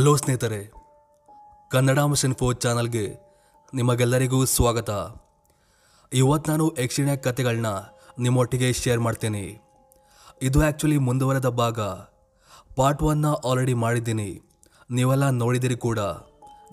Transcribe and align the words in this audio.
Hello 0.00 0.16
ಸ್ನೇಹಿತರೆ, 0.16 0.58
Kannada 1.70 1.98
mission 2.10 2.34
ಫೋ 2.34 2.52
ಚಾನಲ್ಗೆ 2.52 3.02
ನಿಮಗೆಲ್ಲರಿಗೂ 3.74 4.44
ಸ್ವಾಗತ. 4.44 4.90
ಇವತ್ತು 6.12 6.50
ನಾನು 6.50 6.66
ಯಕ್ಷಿಣ 6.78 7.14
ಕಥೆಗಳನ್ನ 7.14 7.66
ನಿಮ್ಮೊಟ್ಟಿಗೆ 8.18 8.72
ಶೇರ್ 8.72 9.00
ಮಾಡ್ತೀನಿ. 9.00 9.42
ಇದು 10.42 10.62
ಆ್ಯಕ್ಚುಲಿ 10.62 10.98
ಮುಂದುವರೆದ 10.98 11.46
ಭಾಗ. 11.46 11.80
ಪಾರ್ಟ್ 12.76 13.02
ಒನ್ನ 13.02 13.26
ಆಲ್ರೆಡಿ 13.26 13.74
ಮಾಡಿದ್ದೀನಿ. 13.74 14.40
ನೀವೆಲ್ಲ 14.90 15.30
ನೋಡಿದಿರಿ 15.30 15.76
ಕೂಡ. 15.76 15.98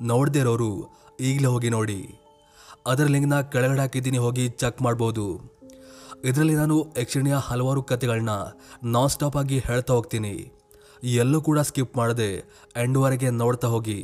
ನೋಡದೇ 0.01 0.39
ಇರೋರು 0.39 0.71
ಈಗಲೇ 1.19 1.47
ಹೋಗಿ 1.47 1.69
ನೋಡಿ. 1.69 2.01
ಅದರ 2.87 3.03
ಲಿಂಕ್ನ 3.03 3.41
ಕೆಳಗಡೆ 3.41 3.79
ಹಾಕಿದ್ದೀನಿ, 3.79 4.17
ಹೋಗಿ 4.17 4.49
ಚೆಕ್ 4.49 4.81
ಮಾಡ್ಬೋದು. 4.81 5.27
ಇದರಲ್ಲಿ 6.25 6.55
ನಾನು 6.55 6.93
ಯಕ್ಷಿಣಿಯ 6.97 7.33
ಹಲವಾರು 7.33 7.83
ಕಥೆಗಳನ್ನ 7.83 8.35
ನಾನ್ 8.83 9.09
ಸ್ಟಾಪ್ 9.09 9.37
ಆಗಿ 9.37 9.59
ಹೇಳ್ತಾ 9.59 9.93
ಹೋಗ್ತೀನಿ. 9.93 10.56
ಎಲ್ಲೂ 11.21 11.39
ಕೂಡ 11.47 11.59
ಸ್ಕಿಪ್ 11.69 11.97
ಮಾಡದೆ 11.97 12.31
ಎಂಡ್ವರೆಗೆ 12.83 13.29
ನೋಡ್ತಾ 13.41 13.67
ಹೋಗಿ. 13.67 13.99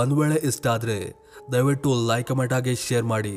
ಒಂದು 0.00 0.14
ವೇಳೆ 0.20 0.36
ಇಷ್ಟ 0.48 0.66
ಆದರೆ 0.66 0.98
ದಯವಿಟ್ಟು 1.52 1.90
ಲೈಕ್ 2.08 2.26
ಕಮೆಂಟ್ 2.28 2.54
ಆಗಿ 2.58 2.74
ಶೇರ್ 2.86 3.06
ಮಾಡಿ. 3.12 3.36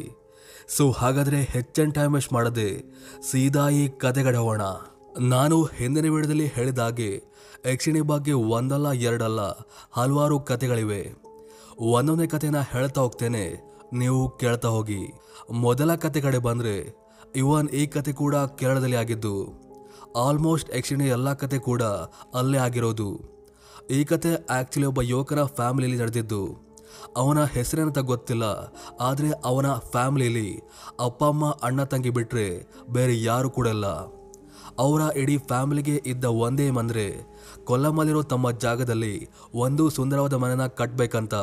ಸೊ 0.76 0.84
ಹಾಗಾದರೆ 0.92 1.40
ಹೆಚ್ಚಿನ 1.54 1.90
ಟೈಮ್ 1.98 2.14
ವೇಸ್ಟ್ 2.16 2.34
ಮಾಡದೆ 2.34 2.70
ಸೀದಾ 3.30 3.64
ಈ 3.80 3.84
ಕತೆಗಡೆ 4.04 4.38
ಹೋಗೋಣ. 4.38 4.66
ನಾನು 5.34 5.58
ಹಿಂದಿನ 5.78 6.08
ವಿಡಿಯೋದಲ್ಲಿ 6.14 6.48
ಹೇಳಿದ 6.56 6.80
ಹಾಗೆ 6.80 7.10
ಯಕ್ಷಿಣಿ 7.72 8.02
ಬಗ್ಗೆ 8.12 8.34
ಒಂದಲ್ಲ, 8.58 8.88
ಎರಡಲ್ಲ 9.10 9.42
ಹಲವಾರು 9.98 10.38
ಕತೆಗಳಿವೆ 10.50 11.02
ಒಂದೊಂದೇ 11.94 12.28
ಕಥೆನ 12.28 12.60
ಹೇಳ್ತಾ 12.74 13.00
ಹೋಗ್ತೇನೆ, 13.02 13.46
ನೀವು 13.94 14.22
ಕೇಳ್ತಾ 14.42 14.70
ಹೋಗಿ. 14.76 15.02
ಮೊದಲ 15.66 15.96
ಕತೆ 15.96 16.22
ಕಡೆ 16.22 16.40
ಬಂದರೆ 16.48 16.76
ಇವನ್ 17.36 17.70
ಈ 17.80 17.84
ಕತೆ 17.88 18.12
ಕೂಡ 18.14 18.36
ಕೇರಳದಲ್ಲಿ 18.60 18.96
ಆಗಿದ್ದು. 18.96 19.36
ಆಲ್ಮೋಸ್ಟ್ 20.24 20.70
ಯಕ್ಷಿಣಿ 20.78 21.06
ಎಲ್ಲ 21.16 21.30
ಕತೆ 21.40 21.58
ಕೂಡ 21.68 21.84
ಅಲ್ಲೇ 22.40 22.60
ಆಗಿರೋದು. 22.66 23.08
ಈ 23.98 24.00
ಕತೆ 24.12 24.32
ಆ್ಯಕ್ಚುಲಿ 24.56 24.88
ಒಬ್ಬ 24.92 25.02
ಯುವಕರ 25.12 25.40
ಫ್ಯಾಮಿಲಿಯಲ್ಲಿ 25.58 26.00
ನಡೆದಿದ್ದು. 26.02 26.44
ಅವನ 27.22 27.40
ಹೆಸರೇನಂತ 27.56 28.02
ಗೊತ್ತಿಲ್ಲ, 28.12 28.46
ಆದರೆ 29.08 29.30
ಅವನ 29.50 29.68
ಫ್ಯಾಮಿಲಿಯಲ್ಲಿ 29.94 30.50
ಅಪ್ಪ, 31.06 31.22
ಅಮ್ಮ, 31.32 31.46
ಅಣ್ಣ, 31.68 31.84
ತಂಗಿ 31.92 32.12
ಬಿಟ್ಟರೆ 32.18 32.48
ಬೇರೆ 32.96 33.16
ಯಾರು 33.30 33.50
ಕೂಡ 33.58 33.68
ಇಲ್ಲ. 33.78 33.88
ಅವರ 34.84 35.02
ಇಡೀ 35.22 35.36
ಫ್ಯಾಮಿಲಿಗೆ 35.50 35.96
ಇದ್ದ 36.12 36.26
ಒಂದೇ 36.46 36.68
ಅಂದರೆ 36.82 37.08
ಕೊಲ್ಲಮ್ಮಲ್ಲಿರೋ 37.70 38.22
ತಮ್ಮ 38.34 38.52
ಜಾಗದಲ್ಲಿ 38.66 39.16
ಒಂದು 39.66 39.84
ಸುಂದರವಾದ 39.98 40.38
ಮನೆನ 40.44 40.66
ಕಟ್ಟಬೇಕಂತ 40.80 41.36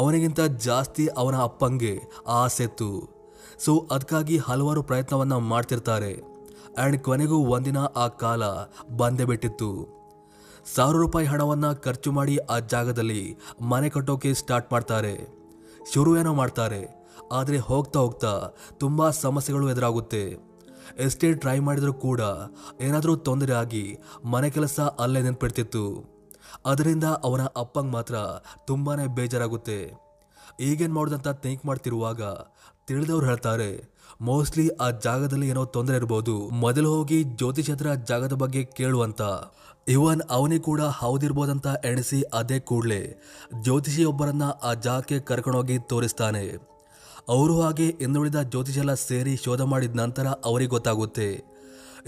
ಅವನಿಗಿಂತ 0.00 0.40
ಜಾಸ್ತಿ 0.66 1.04
ಅವನ 1.20 1.36
ಅಪ್ಪಂಗೆ 1.48 1.94
ಆಸೆತ್ತು 2.40 2.90
ಸೊ 3.64 3.72
ಅದಕ್ಕಾಗಿ 3.94 4.36
ಹಲವಾರು 4.46 4.80
ಪ್ರಯತ್ನವನ್ನು 4.90 5.38
ಮಾಡ್ತಿರ್ತಾರೆ. 5.52 6.12
ಆ್ಯಂಡ್ 6.78 6.98
ಕೊನೆಗೂ 6.98 7.36
ಒಂದಿನ 7.46 7.78
ಆ 7.96 8.08
ಕಾಲ 8.22 8.44
ಬಂದೇ 8.96 9.24
ಬಿಟ್ಟಿತ್ತು. 9.24 9.70
ಸಾವಿರ 10.74 10.96
ರೂಪಾಯಿ 10.96 11.26
ಹಣವನ್ನು 11.26 11.82
ಖರ್ಚು 11.82 12.12
ಮಾಡಿ 12.12 12.36
ಆ 12.36 12.58
ಜಾಗದಲ್ಲಿ 12.58 13.22
ಮನೆ 13.60 13.88
ಕಟ್ಟೋಕೆ 13.88 14.34
ಸ್ಟಾರ್ಟ್ 14.34 14.72
ಮಾಡ್ತಾರೆ. 14.72 15.14
ಶುರು 15.94 16.18
ಏನೋ 16.18 16.34
ಮಾಡ್ತಾರೆ. 16.34 16.82
ಆದರೆ 17.32 17.58
ಹೋಗ್ತಾ 17.58 17.98
ಹೋಗ್ತಾ 18.00 18.32
ತುಂಬ 18.72 19.10
ಸಮಸ್ಯೆಗಳು 19.10 19.70
ಎದುರಾಗುತ್ತೆ. 19.70 20.24
ಎಷ್ಟೇ 20.98 21.34
ಟ್ರೈ 21.34 21.58
ಮಾಡಿದರೂ 21.58 21.92
ಕೂಡ 21.92 22.20
ಏನಾದರೂ 22.80 23.16
ತೊಂದರೆ 23.16 23.52
ಆಗಿ 23.52 23.98
ಮನೆ 24.24 24.50
ಕೆಲಸ 24.50 24.80
ಅಲ್ಲೇ 24.80 25.22
ನೆನ್ಪಿಡ್ತಿತ್ತು. 25.22 25.84
ಅದರಿಂದ 26.66 27.04
ಅವನ 27.04 27.44
ಅಪ್ಪಂಗೆ 27.56 27.92
ಮಾತ್ರ 27.92 28.16
ತುಂಬಾ 28.66 28.94
ಬೇಜಾರಾಗುತ್ತೆ. 29.06 29.78
ಈಗೇನು 30.60 30.94
ಮಾಡೋದಂತ 30.94 31.28
ಥಿಂಕ್ 31.28 31.66
ಮಾಡ್ತಿರುವಾಗ 31.66 32.22
ತಿಳಿದವ್ರು 32.86 33.26
ಹೇಳ್ತಾರೆ 33.26 33.70
ಮೋಸ್ಟ್ಲಿ 34.20 34.68
ಆ 34.68 34.90
ಜಾಗದಲ್ಲಿ 34.90 35.48
ಏನೋ 35.48 35.64
ತೊಂದರೆ 35.64 35.96
ಇರಬಹುದು 35.96 36.38
ಮೊದಲು 36.38 36.94
ಹೋಗಿ 36.94 37.22
ಜ್ಯೋತಿಷತ್ರ 37.22 37.94
ಜಾಗದ 37.94 38.32
ಬಗ್ಗೆ 38.32 38.64
ಕೇಳುವಂತ. 38.64 39.22
ಇವನ್ 39.88 40.20
ಅವನಿಗೆ 40.30 40.62
ಕೂಡ 40.62 40.80
ಹೌದಿರ್ಬೋದಂತ 40.80 41.66
ಎಣಿಸಿ 41.84 42.22
ಅದೇ 42.22 42.60
ಕೂಡಲೇ. 42.60 43.22
ಜ್ಯೋತಿಷಿಯೊಬ್ಬರನ್ನ 43.62 44.42
ಆ 44.62 44.74
ಜಾಗಕ್ಕೆ 44.74 45.20
ಕರ್ಕೊಂಡೋಗಿ 45.20 45.78
ತೋರಿಸ್ತಾನೆ. 45.78 46.56
ಅವರು 47.28 47.60
ಹಾಗೆ 47.60 47.86
ಇನ್ನುಳಿದ 47.86 48.34
ಜ್ಯೋತಿಷೆಲ್ಲ 48.42 48.94
ಸೇರಿ 48.94 49.36
ಶೋಧ 49.36 49.60
ಮಾಡಿದ 49.60 49.96
ನಂತರ 49.96 50.26
ಅವರಿಗೆ 50.26 50.70
ಗೊತ್ತಾಗುತ್ತೆ. 50.70 51.56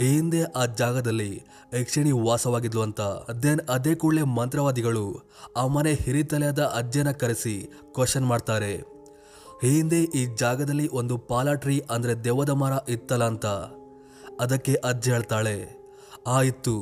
ಈ 0.00 0.06
ಹಿಂದೆ 0.06 0.42
ಆ 0.42 0.64
ಜಾಗದಲ್ಲಿ 0.64 1.42
ಯಕ್ಷಿಣಿ 1.80 2.12
ವಾಸವಾಗಿದ್ಲು 2.12 2.82
ಅಂತ. 2.82 3.00
ದೆನ್ 3.42 3.60
ಅದೇ 3.68 3.94
ಕೂಡಲೇ 3.94 4.22
ಮಂತ್ರವಾದಿಗಳು 4.22 5.30
ಆ 5.56 5.66
ಮನೆ 5.66 5.94
ಹಿರಿತಲೆಯಾದ 5.94 6.62
ಅಜ್ಜನ 6.62 7.10
ಕರೆಸಿ 7.10 7.72
ಕ್ವಶನ್ 7.94 8.26
ಮಾಡ್ತಾರೆ. 8.26 8.97
ಈ 9.64 9.69
ಹಿಂದೆ 9.76 9.98
ಈ 10.19 10.20
ಜಾಗದಲ್ಲಿ 10.41 10.84
ಒಂದು 11.00 11.14
ಪಾಲಾಟ್ರಿ 11.30 11.76
ಅಂದರೆ 11.94 12.12
ದೆವ್ವದ 12.24 12.52
ಮರ 12.60 12.74
ಇತ್ತಲ್ಲ 12.94 13.24
ಅಂತ. 13.32 13.46
ಅದಕ್ಕೆ 14.42 14.74
ಅಜ್ಜಿ 14.91 15.10
ಹೇಳ್ತಾಳೆ, 15.14 15.56
ಆ 16.26 16.36
ಇತ್ತು. 16.42 16.74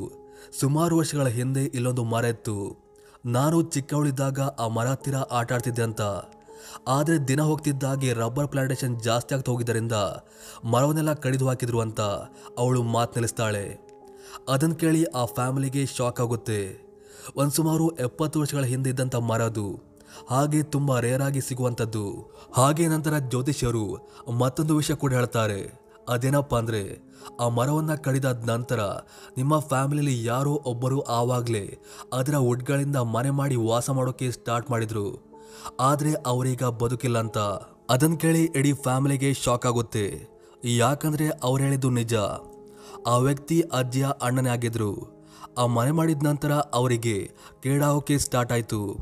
ಸುಮಾರು 0.59 0.93
ವರ್ಷಗಳ 0.99 1.29
ಹಿಂದೆ 1.37 1.63
ಇಲ್ಲೊಂದು 1.77 2.03
ಮರ 2.13 2.25
ಇತ್ತು. 2.35 2.57
ನಾನು 3.25 3.57
ಚಿಕ್ಕವಳಿದ್ದಾಗ 3.73 4.39
ಆ 4.63 4.67
ಮರ 4.75 4.87
ಹತ್ತಿರ 4.93 5.17
ಆಟ 5.31 5.49
ಆಡ್ತಿದ್ದೆ 5.57 5.83
ಅಂತ. 5.87 6.03
ಆದರೆ 6.95 7.17
ದಿನ 7.29 7.41
ಹೋಗ್ತಿದ್ದಾಗೆ 7.49 8.09
ರಬ್ಬರ್ 8.21 8.51
ಪ್ಲಾಂಟೇಶನ್ 8.53 8.95
ಜಾಸ್ತಿ 8.99 9.33
ಆಗ್ತಾ 9.35 9.51
ಹೋಗಿದ್ದರಿಂದ 9.51 9.95
ಮರವನ್ನೆಲ್ಲ 10.73 11.13
ಕಡಿದು 11.23 11.47
ಹಾಕಿದ್ರು 11.49 11.79
ಅಂತ 11.85 12.01
ಅವಳು 12.61 12.79
ಮಾತು 12.95 13.15
ನೆಲೆಸ್ತಾಳೆ. 13.17 13.65
ಅದನ್ನು 14.53 14.75
ಕೇಳಿ 14.83 15.01
ಆ 15.21 15.25
ಫ್ಯಾಮಿಲಿಗೆ 15.35 15.83
ಶಾಕ್ 15.97 16.21
ಆಗುತ್ತೆ. 16.25 16.61
ಒಂದು 17.35 17.53
ಸುಮಾರು 17.59 17.85
ಎಪ್ಪತ್ತು 18.07 18.41
ವರ್ಷಗಳ 18.41 18.65
ಹಿಂದೆ 18.73 18.91
ಇದ್ದಂಥ 18.93 19.15
ಮರ 19.29 19.43
ಅದು. 19.51 19.67
ಹಾಗೆ 20.29 20.63
ತುಂಬ 20.63 20.99
ರೇರ್ 20.99 21.21
ಆಗಿ 21.21 21.41
ಸಿಗುವಂಥದ್ದು. 21.41 22.35
ಹಾಗೆ 22.53 22.87
ನಂತರ 22.87 23.17
ಜ್ಯೋತಿಷ್ಯರು 23.17 23.97
ಮತ್ತೊಂದು 24.37 24.75
ವಿಷಯ 24.75 24.93
ಕೂಡ 24.93 25.13
ಹೇಳ್ತಾರೆ. 25.13 25.87
ಅದೇನಪ್ಪ 26.09 26.55
ಅಂದರೆ, 26.55 27.13
ಆ 27.39 27.47
ಮರವನ್ನು 27.47 28.03
ಕಡಿದಾದ 28.03 28.49
ನಂತರ 28.49 28.79
ನಿಮ್ಮ 29.37 29.59
ಫ್ಯಾಮಿಲಿಲಿ 29.59 30.25
ಯಾರೋ 30.25 30.53
ಒಬ್ಬರು 30.65 31.01
ಆವಾಗಲೇ 31.01 31.79
ಅದರ 32.13 32.35
ಉಡ್ಗಳಿಂದ 32.35 32.95
ಮನೆ 32.95 33.29
ಮಾಡಿ 33.29 33.55
ವಾಸ 33.55 33.89
ಮಾಡೋಕೆ 33.89 34.31
ಸ್ಟಾರ್ಟ್ 34.31 34.71
ಮಾಡಿದರು. 34.71 35.33
ಆದರೆ 35.79 36.13
ಅವರೀಗ 36.13 36.63
ಬದುಕಿಲ್ಲ 36.63 37.19
ಅಂತ. 37.19 37.37
ಅದನ್ನ 37.89 38.15
ಕೇಳಿ 38.15 38.43
ಇಡೀ 38.43 38.73
ಫ್ಯಾಮಿಲಿಗೆ 38.73 39.33
ಶಾಕ್ 39.33 39.65
ಆಗುತ್ತೆ. 39.65 40.27
ಯಾಕಂದರೆ 40.65 41.29
ಅವ್ರು 41.29 41.63
ಹೇಳಿದ್ದು 41.63 41.89
ನಿಜ. 41.89 42.13
ಆ 43.07 43.17
ವ್ಯಕ್ತಿ 43.17 43.61
ಅಜ್ಜಿಯ 43.61 44.07
ಅಣ್ಣನೇ 44.21 44.49
ಆಗಿದ್ರು. 44.49 45.17
ಆ 45.57 45.65
ಮನೆ 45.65 45.91
ಮಾಡಿದ 45.91 46.23
ನಂತರ 46.23 46.51
ಅವರಿಗೆ 46.51 47.31
ಕೇಡಾಗೋಕೆ 47.63 48.17
ಸ್ಟಾರ್ಟ್ 48.17 48.53
ಆಯ್ತು. 48.53 48.97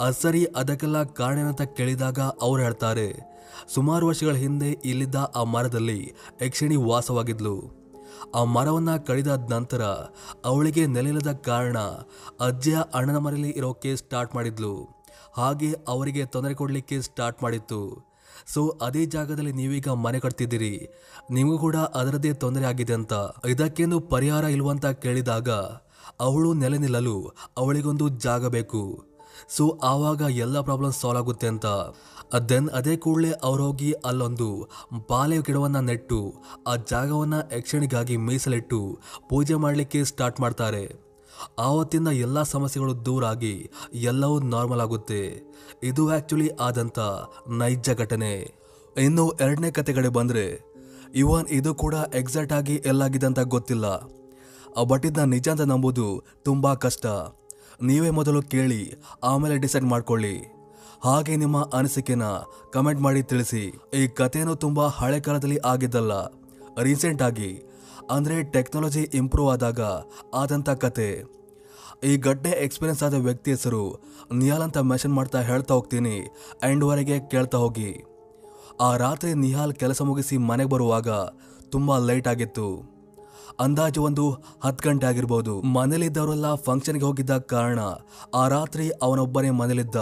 ಅದ್ 0.00 0.14
ಸರಿ 0.14 0.44
ಅದಕ್ಕೆಲ್ಲ 0.44 1.02
ಕಾರಣ 1.02 1.38
ಅಂತ 1.38 1.62
ಕೇಳಿದಾಗ 1.62 2.18
ಅವ್ರು 2.18 2.62
ಹೇಳ್ತಾರೆ, 2.62 3.38
ಸುಮಾರು 3.74 4.06
ವರ್ಷಗಳ 4.06 4.32
ಹಿಂದೆ 4.32 4.70
ಇಲ್ಲಿದ್ದ 4.70 5.14
ಆ 5.14 5.44
ಮರದಲ್ಲಿ 5.44 6.12
ಯಕ್ಷಿಣಿ 6.42 6.76
ವಾಸವಾಗಿದ್ಲು. 6.76 7.78
ಆ 8.34 8.44
ಮರವನ್ನು 8.44 9.06
ಕಡಿದಾದ 9.06 9.52
ನಂತರ 9.52 9.82
ಅವಳಿಗೆ 10.44 10.86
ನೆಲೆಯಿಲ್ಲದ 10.86 11.32
ಕಾರಣ 11.32 11.78
ಅಜ್ಜಿಯ 12.40 12.78
ಅಣ್ಣನ 12.94 13.16
ಮನೆಯಲ್ಲಿ 13.16 13.50
ಇರೋಕ್ಕೆ 13.50 13.96
ಸ್ಟಾರ್ಟ್ 13.96 14.34
ಮಾಡಿದ್ಲು. 14.34 15.04
ಹಾಗೆ 15.32 15.74
ಅವರಿಗೆ 15.88 16.24
ತೊಂದರೆ 16.24 16.54
ಕೊಡಲಿಕ್ಕೆ 16.54 17.00
ಸ್ಟಾರ್ಟ್ 17.00 17.42
ಮಾಡಿತ್ತು. 17.42 18.08
ಸೊ, 18.46 18.78
ಅದೇ 18.82 19.06
ಜಾಗದಲ್ಲಿ 19.06 19.52
ನೀವೀಗ 19.52 19.88
ಮನೆ 19.88 20.20
ಕಟ್ತಿದ್ದೀರಿ. 20.20 20.88
ನಿಮಗೂ 21.30 21.58
ಕೂಡ 21.58 21.76
ಅದರದ್ದೇ 21.76 22.32
ತೊಂದರೆ 22.32 22.64
ಆಗಿದೆ 22.64 22.92
ಅಂತ. 22.92 23.12
ಇದಕ್ಕೇನು 23.48 24.00
ಪರಿಹಾರ 24.00 24.44
ಇಲ್ವಂತ 24.44 24.86
ಕೇಳಿದಾಗ 24.86 25.48
ಅವಳು 26.20 26.54
ನೆಲೆ 26.54 26.78
ನಿಲ್ಲಲು 26.78 27.36
ಅವಳಿಗೊಂದು 27.56 28.08
ಜಾಗ 28.08 28.46
ಬೇಕು. 28.46 29.04
ಸೊ 29.56 29.80
ಆವಾಗ 29.82 30.20
ಎಲ್ಲ 30.20 30.60
ಪ್ರಾಬ್ಲಮ್ 30.60 30.92
ಸಾಲ್ವ್ 30.92 31.18
ಆಗುತ್ತೆ 31.18 31.46
ಅಂತ. 31.46 31.66
ದೆನ್ 32.48 32.68
ಅದೇ 32.68 32.96
ಕೂಡಲೇ 32.96 33.30
ಅವರೋಗಿ 33.30 33.92
ಅಲ್ಲೊಂದು 33.92 34.68
ಬಾಳೆ 35.10 35.38
ಗಿಡವನ್ನು 35.38 35.80
ನೆಟ್ಟು, 35.80 36.34
ಆ 36.66 36.76
ಜಾಗವನ್ನು 36.76 37.56
ಯಕ್ಷಣಿಗಾಗಿ 37.56 38.16
ಮೀಸಲಿಟ್ಟು 38.16 38.98
ಪೂಜೆ 39.28 39.54
ಮಾಡಲಿಕ್ಕೆ 39.54 40.04
ಸ್ಟಾರ್ಟ್ 40.04 40.40
ಮಾಡ್ತಾರೆ. 40.40 41.08
ಆವತ್ತಿನ 41.58 42.08
ಎಲ್ಲ 42.12 42.42
ಸಮಸ್ಯೆಗಳು 42.42 43.06
ದೂರ 43.06 43.24
ಆಗಿ 43.24 43.70
ಎಲ್ಲವೂ 43.94 44.40
ನಾರ್ಮಲ್ 44.40 44.80
ಆಗುತ್ತೆ. 44.80 45.40
ಇದು 45.82 46.10
ಆ್ಯಕ್ಚುಲಿ 46.10 46.48
ಆದಂಥ 46.48 46.98
ನೈಜ 47.48 47.90
ಘಟನೆ. 47.90 48.54
ಇನ್ನು 49.00 49.30
ಎರಡನೇ 49.40 49.70
ಕತೆಗಳಿಗೆ 49.70 50.12
ಬಂದರೆ 50.12 50.50
ಬಂದ್ರೆ, 50.50 50.74
ಇವನ್ 51.14 51.48
ಇದು 51.50 51.74
ಕೂಡ 51.74 51.94
ಎಕ್ಸಾಕ್ಟ್ 52.14 52.52
ಆಗಿ 52.52 52.74
ಎಲ್ಲಾಗಿದೆ 52.74 53.26
ಅಂತ 53.26 53.40
ಗೊತ್ತಿಲ್ಲ. 53.40 53.86
ಬಟ್ 54.84 55.06
ಇದನ್ನ 55.06 55.30
ನಿಜ 55.30 55.48
ಅಂತ 55.48 55.60
ನಂಬುದು 55.60 56.24
ತುಂಬ 56.42 56.74
ಕಷ್ಟ. 56.74 57.06
ನೀವೇ 57.80 58.10
ಮೊದಲು 58.18 58.40
ಕೇಳಿ, 58.52 58.82
ಆಮೇಲೆ 59.30 59.56
ಡಿಸೈಡ್ 59.64 59.86
ಮಾಡ್ಕೊಳ್ಳಿ. 59.92 60.36
ಹಾಗೆ 61.06 61.34
ನಿಮ್ಮ 61.42 61.58
ಅನಿಸಿಕೆನ 61.78 62.24
ಕಮೆಂಟ್ 62.74 63.02
ಮಾಡಿ 63.06 63.20
ತಿಳಿಸಿ. 63.30 63.64
ಈ 63.98 64.02
ಕಥೆಯನ್ನು 64.20 64.54
ತುಂಬ 64.64 64.86
ಹಳೆ 64.98 65.18
ಕಾಲದಲ್ಲಿ 65.26 65.58
ಆಗಿದ್ದಲ್ಲ. 65.72 66.12
ರೀಸೆಂಟ್ 66.86 67.22
ಆಗಿ, 67.28 67.50
ಅಂದರೆ 68.16 68.36
ಟೆಕ್ನಾಲಜಿ 68.54 69.02
ಇಂಪ್ರೂವ್ 69.20 69.50
ಆದಾಗ 69.54 69.80
ಆದಂಥ 70.42 70.70
ಕತೆ 70.84 71.08
ಈ 72.08 72.12
ಘಟನೆ 72.28 72.50
ಎಕ್ಸ್ಪೀರಿಯನ್ಸ್ 72.64 73.02
ಆದ 73.06 73.16
ವ್ಯಕ್ತಿ 73.26 73.50
ಹೆಸರು 73.54 73.82
ನಿಹಾಲ್ 74.40 74.64
ಅಂತ 74.66 74.78
ಮೆನ್ಷನ್ 74.90 75.16
ಮಾಡ್ತಾ 75.18 75.38
ಹೇಳ್ತಾ 75.48 75.72
ಹೋಗ್ತೀನಿ 75.76 76.16
ಎಂಡ್ವರೆಗೆ 76.68 77.16
ಕೇಳ್ತಾ 77.32 77.58
ಹೋಗಿ. 77.64 77.90
ಆ 78.86 78.90
ರಾತ್ರಿ 79.04 79.30
ನಿಹಾಲ್ 79.44 79.74
ಕೆಲಸ 79.82 80.02
ಮುಗಿಸಿ 80.08 80.36
ಮನೆಗೆ 80.50 80.70
ಬರುವಾಗ 80.74 81.08
ತುಂಬ 81.74 81.98
ಲೇಟ್ 82.08 82.28
ಆಗಿತ್ತು. 82.32 82.68
ಅಂದಾಜು 83.60 84.02
ಒಂದು 84.02 84.30
ಹತ್ತು 84.64 84.88
ಗಂಟೆ 84.88 85.06
ಆಗಿರ್ಬೋದು. 85.06 85.60
ಮನೇಲಿದ್ದವರೆಲ್ಲ 85.60 86.54
ಫಂಕ್ಷನ್ಗೆ 86.54 87.04
ಹೋಗಿದ್ದ 87.04 87.36
ಕಾರಣ 87.36 87.78
ಆ 88.34 88.48
ರಾತ್ರಿ 88.48 88.90
ಅವನೊಬ್ಬನೇ 88.90 89.50
ಮನೇಲಿದ್ದ. 89.50 89.96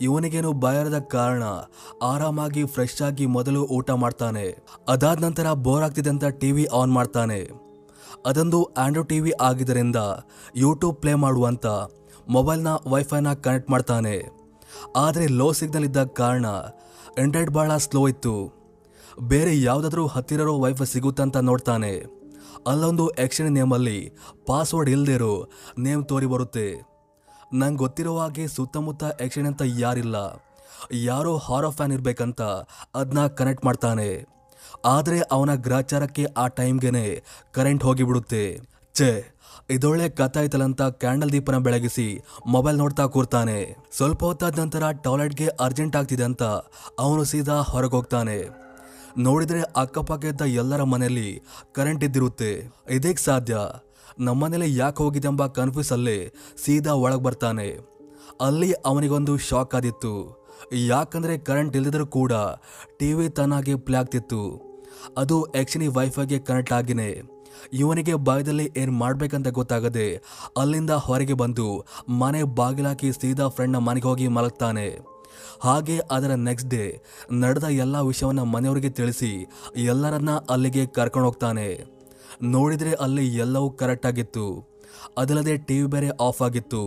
ಇವನಿಗೇನು 0.00 0.52
ಬಯರದ 0.52 0.98
ಕಾರಣ 0.98 1.42
ಆರಾಮಾಗಿ 2.02 2.64
ಫ್ರೆಶ್ 2.64 3.02
ಆಗಿ 3.02 3.26
ಮೊದಲು 3.26 3.64
ಊಟ 3.64 3.90
ಮಾಡ್ತಾನೆ. 3.90 4.64
ಅದಾದ 4.88 5.18
ನಂತರ 5.18 5.52
ಬೋರ್ 5.52 5.84
ಆಗ್ತಿದೆ 5.84 6.10
ಅಂತ 6.10 6.24
ಟಿವಿ 6.24 6.64
ಆನ್ 6.64 6.92
ಮಾಡ್ತಾನೆ. 6.92 7.40
ಅದೊಂದು 8.26 8.64
ಆಂಡ್ರಾಯ್ಡ್ 8.64 9.08
ಟಿವಿ 9.08 9.32
ಆಗಿದ್ದರಿಂದ 9.40 9.96
ಯೂಟ್ಯೂಬ್ 10.56 10.96
ಪ್ಲೇ 10.96 11.14
ಮಾಡುವಂತ 11.14 11.66
ಮೊಬೈಲ್ನ 12.28 12.68
ವೈಫೈನ 12.86 13.32
ಕನೆಕ್ಟ್ 13.32 13.70
ಮಾಡ್ತಾನೆ. 13.70 14.16
ಆದರೆ 14.96 15.26
ಲೋ 15.26 15.52
ಸಿಗ್ನಲ್ 15.52 15.84
ಇದ್ದ 15.84 16.04
ಕಾರಣ 16.04 16.46
ಇಂಟರ್ನೆಟ್ 17.18 17.50
ಭಾಳ 17.50 17.76
ಸ್ಲೋ 17.76 18.08
ಇತ್ತು. 18.08 18.52
ಬೇರೆ 19.20 19.62
ಯಾವುದಾದ್ರೂ 19.62 20.06
ಹತ್ತಿರರೋ 20.06 20.60
ವೈಫೈ 20.60 20.84
ಸಿಗುತ್ತಂತ 20.84 21.36
ನೋಡ್ತಾನೆ. 21.36 22.15
ಅಲ್ಲೊಂದು 22.66 23.08
ಆ್ಯಕ್ಷನ್ 23.08 23.52
ನೇಮಲ್ಲಿ 23.52 24.12
ಪಾಸ್ವರ್ಡ್ 24.46 24.90
ಇಲ್ಲದಿರೋ 24.90 25.48
ನೇಮ್ 25.78 26.04
ತೋರಿ 26.04 26.26
ಬರುತ್ತೆ. 26.26 26.96
ನಂಗೆ 27.54 27.76
ಗೊತ್ತಿರೋ 27.76 28.18
ಹಾಗೆ 28.18 28.48
ಸುತ್ತಮುತ್ತ 28.48 29.04
ಆ್ಯಕ್ಷನ್ 29.04 29.46
ಅಂತ 29.46 29.62
ಯಾರಿಲ್ಲ. 29.66 30.46
ಯಾರೋ 30.92 31.36
ಹಾರೋ 31.36 31.70
ಫ್ಯಾನ್ 31.70 31.92
ಇರಬೇಕಂತ 31.92 32.42
ಅದನ್ನ 32.94 33.26
ಕನೆಕ್ಟ್ 33.26 33.64
ಮಾಡ್ತಾನೆ. 33.64 34.36
ಆದರೆ 34.84 35.20
ಅವನ 35.20 35.54
ಗ್ರಾಚಾರಕ್ಕೆ 35.54 36.24
ಆ 36.24 36.46
ಟೈಮ್ಗೆ 36.46 37.24
ಕರೆಂಟ್ 37.52 37.84
ಹೋಗಿಬಿಡುತ್ತೆ. 37.84 38.60
ಛೇ, 38.94 39.36
ಇದೊಳ್ಳೆ 39.70 40.08
ಕಥಾಯ್ತಲಂತ 40.08 40.82
ಕ್ಯಾಂಡಲ್ 40.82 41.32
ದೀಪನ 41.32 41.58
ಬೆಳಗಿಸಿ 41.58 42.20
ಮೊಬೈಲ್ 42.46 42.78
ನೋಡ್ತಾ 42.78 43.06
ಕೂರ್ತಾನೆ. 43.06 43.76
ಸ್ವಲ್ಪ 43.96 44.24
ಹೊತ್ತಾದ 44.24 44.58
ನಂತರ 44.58 44.90
ಟಾಯ್ಲೆಟ್ಗೆ 45.04 45.46
ಅರ್ಜೆಂಟ್ 45.46 45.96
ಆಗ್ತಿದೆ 45.96 46.24
ಅಂತ 46.24 46.42
ಅವನು 46.98 47.24
ಸೀದಾ 47.24 47.60
ಹೊರಗೆ 47.60 47.90
ಹೋಗ್ತಾನೆ. 47.90 48.65
ನೋಡಿದ್ರೆ 49.18 49.62
ಅಕ್ಕಪಕ್ಕ 49.62 50.24
ಇದ್ದ 50.24 50.40
ಎಲ್ಲರ 50.40 50.82
ಮನೆಯಲ್ಲಿ 50.82 51.42
ಕರೆಂಟ್ 51.72 52.04
ಇದ್ದಿರುತ್ತೆ. 52.04 52.72
ಇದಕ್ಕೆ 52.90 53.22
ಸಾಧ್ಯ. 53.22 53.58
ನಮ್ಮನೇಲಿ 54.18 54.76
ಯಾಕೆ 54.76 55.02
ಹೋಗಿದೆ 55.02 55.28
ಎಂಬ 55.28 55.46
ಕನ್ಫ್ಯೂಸ್ 55.46 55.92
ಅಲ್ಲಿ 55.92 56.34
ಸೀದಾ 56.64 56.92
ಒಳಗೆ 56.92 57.22
ಬರ್ತಾನೆ. 57.22 57.68
ಅಲ್ಲಿ 58.40 58.72
ಅವನಿಗೊಂದು 58.72 59.36
ಶಾಕ್ 59.36 59.74
ಆದಿತ್ತು. 59.74 60.46
ಯಾಕಂದ್ರೆ 60.72 61.38
ಕರೆಂಟ್ 61.38 61.76
ಇಲ್ಲದಿದ್ರೂ 61.76 62.06
ಕೂಡ 62.06 62.32
ಟಿವಿ 62.98 63.28
ತನ್ನಾಗೆ 63.28 63.74
ಪ್ಲೇ 63.74 63.98
ಆಗ್ತಿತ್ತು. 63.98 64.60
ಅದು 65.18 65.42
ಆ್ಯಕ್ಷನಿ 65.42 65.86
ವೈಫೈಗೆ 65.86 66.38
ಕನೆಕ್ಟ್ 66.38 66.72
ಆಗಿನೇ. 66.72 67.22
ಇವನಿಗೆ 67.72 68.14
ಬಾಯದಲ್ಲಿ 68.14 68.72
ಏನು 68.76 68.92
ಮಾಡಬೇಕಂತ 68.92 69.48
ಗೊತ್ತಾಗದೆ 69.48 70.22
ಅಲ್ಲಿಂದ 70.56 70.90
ಹೊರಗೆ 70.90 71.32
ಬಂದು 71.32 71.86
ಮನೆ 72.08 72.42
ಬಾಗಿಲಾಕಿ 72.42 73.12
ಸೀದಾ 73.12 73.48
ಫ್ರೆಂಡ್ನ 73.48 73.78
ಮನೆಗೆ 73.78 74.08
ಹೋಗಿ 74.08 74.28
ಮಲಗ್ತಾನೆ. 74.28 75.15
ಹಾಗೆ 75.60 75.96
ಅದರ 76.10 76.32
ನೆಕ್ಸ್ಟ್ 76.40 76.70
ಡೇ 76.70 76.84
ನಡೆದ 77.32 77.68
ಎಲ್ಲ 77.76 77.96
ವಿಷಯವನ್ನು 78.00 78.44
ಮನೆಯವರಿಗೆ 78.44 78.90
ತಿಳಿಸಿ 78.90 79.32
ಎಲ್ಲರನ್ನ 79.84 80.32
ಅಲ್ಲಿಗೆ 80.50 80.86
ಕರ್ಕೊಂಡು 80.86 81.28
ಹೋಗ್ತಾನೆ. 81.28 81.68
ನೋಡಿದರೆ 82.42 82.92
ಅಲ್ಲಿ 83.04 83.26
ಎಲ್ಲವೂ 83.36 83.68
ಕರೆಕ್ಟ್ 83.70 84.06
ಆಗಿತ್ತು. 84.06 84.46
ಅದಲ್ಲದೆ 85.18 85.54
ಟಿವಿ 85.58 85.86
ಬೇರೆ 85.86 86.08
ಆಫ್ 86.20 86.42
ಆಗಿತ್ತು. 86.42 86.82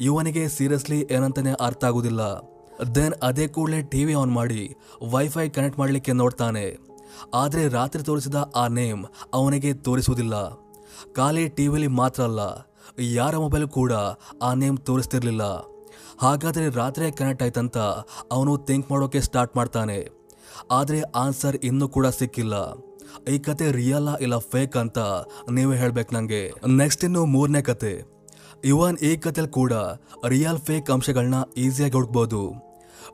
ಇವನಿಗೆ 0.00 0.42
ಸೀರಿಯಸ್ಲಿ 0.48 0.98
ಏನಂತಾನೆ 1.10 1.52
ಅರ್ಥ 1.60 1.84
ಆಗೋದಿಲ್ಲ. 1.84 2.22
ದೆನ್ 2.94 3.14
ಅದೇ 3.22 3.44
ಕೂಡಲೇ 3.48 3.80
ಟಿವಿ 3.82 4.14
ಆನ್ 4.14 4.32
ಮಾಡಿ 4.32 4.62
ವೈಫೈ 5.12 5.46
ಕನೆಕ್ಟ್ 5.48 5.78
ಮಾಡಲಿಕ್ಕೆ 5.78 6.12
ನೋಡ್ತಾನೆ. 6.12 6.66
ಆದರೆ 7.34 7.62
ರಾತ್ರಿ 7.68 8.02
ತೋರಿಸಿದ 8.02 8.38
ಆ 8.56 8.64
ನೇಮ್ 8.68 9.02
ಅವನಿಗೆ 9.34 9.70
ತೋರಿಸುವುದಿಲ್ಲ. 9.86 10.34
ಖಾಲಿ 11.16 11.44
ಟಿವಿಲಿ 11.48 11.88
ಮಾತ್ರ 12.00 12.22
ಅಲ್ಲ, 12.22 12.40
ಯಾರ 13.00 13.36
ಮೊಬೈಲ್ 13.36 13.66
ಕೂಡ 13.68 13.92
ಆ 14.42 14.50
ನೇಮ್ 14.54 14.78
ತೋರಿಸ್ತಿರ್ಲಿಲ್ಲ. 14.78 15.44
ಹಾಗಾದರೆ 16.20 16.66
ರಾತ್ರಿ 16.80 17.06
ಕನೆಕ್ಟ್ 17.16 17.42
ಆಯ್ತಂತ 17.46 17.78
ಅವನು 18.36 18.52
ಥಿಂಕ್ 18.68 18.90
ಮಾಡೋಕೆ 18.90 19.20
ಸ್ಟಾರ್ಟ್ 19.26 19.56
ಮಾಡ್ತಾನೆ. 19.58 19.98
ಆದರೆ 20.70 20.98
ಆನ್ಸರ್ 21.22 21.56
ಇನ್ನೂ 21.68 21.86
ಕೂಡ 21.96 22.06
ಸಿಕ್ಕಿಲ್ಲ. 22.18 22.54
ಈ 23.32 23.34
ಕತೆ 23.46 23.66
ರಿಯಲ್ 23.72 24.08
ಇಲ್ಲ 24.24 24.36
ಫೇಕ್ 24.52 24.76
ಅಂತ 24.82 24.98
ನೀವೇ 25.56 25.76
ಹೇಳ್ಬೇಕು 25.82 26.14
ನನಗೆ 26.14 26.40
ನೆಕ್ಸ್ಟ್ 26.82 27.04
ಇನ್ನು 27.08 27.22
ಮೂರನೇ 27.34 27.62
ಕತೆ. 27.62 27.92
ಇವನ್ 28.64 28.96
ಈ 29.08 29.10
ಕತೆಲಿ 29.24 29.50
ಕೂಡ 29.58 29.72
ರಿಯಲ್ 30.34 30.60
ಫೇಕ್ 30.68 30.90
ಅಂಶಗಳನ್ನ 30.94 31.40
ಈಸಿಯಾಗಿ 31.64 31.96
ಹುಡುಕ್ಬೋದು. 31.98 32.42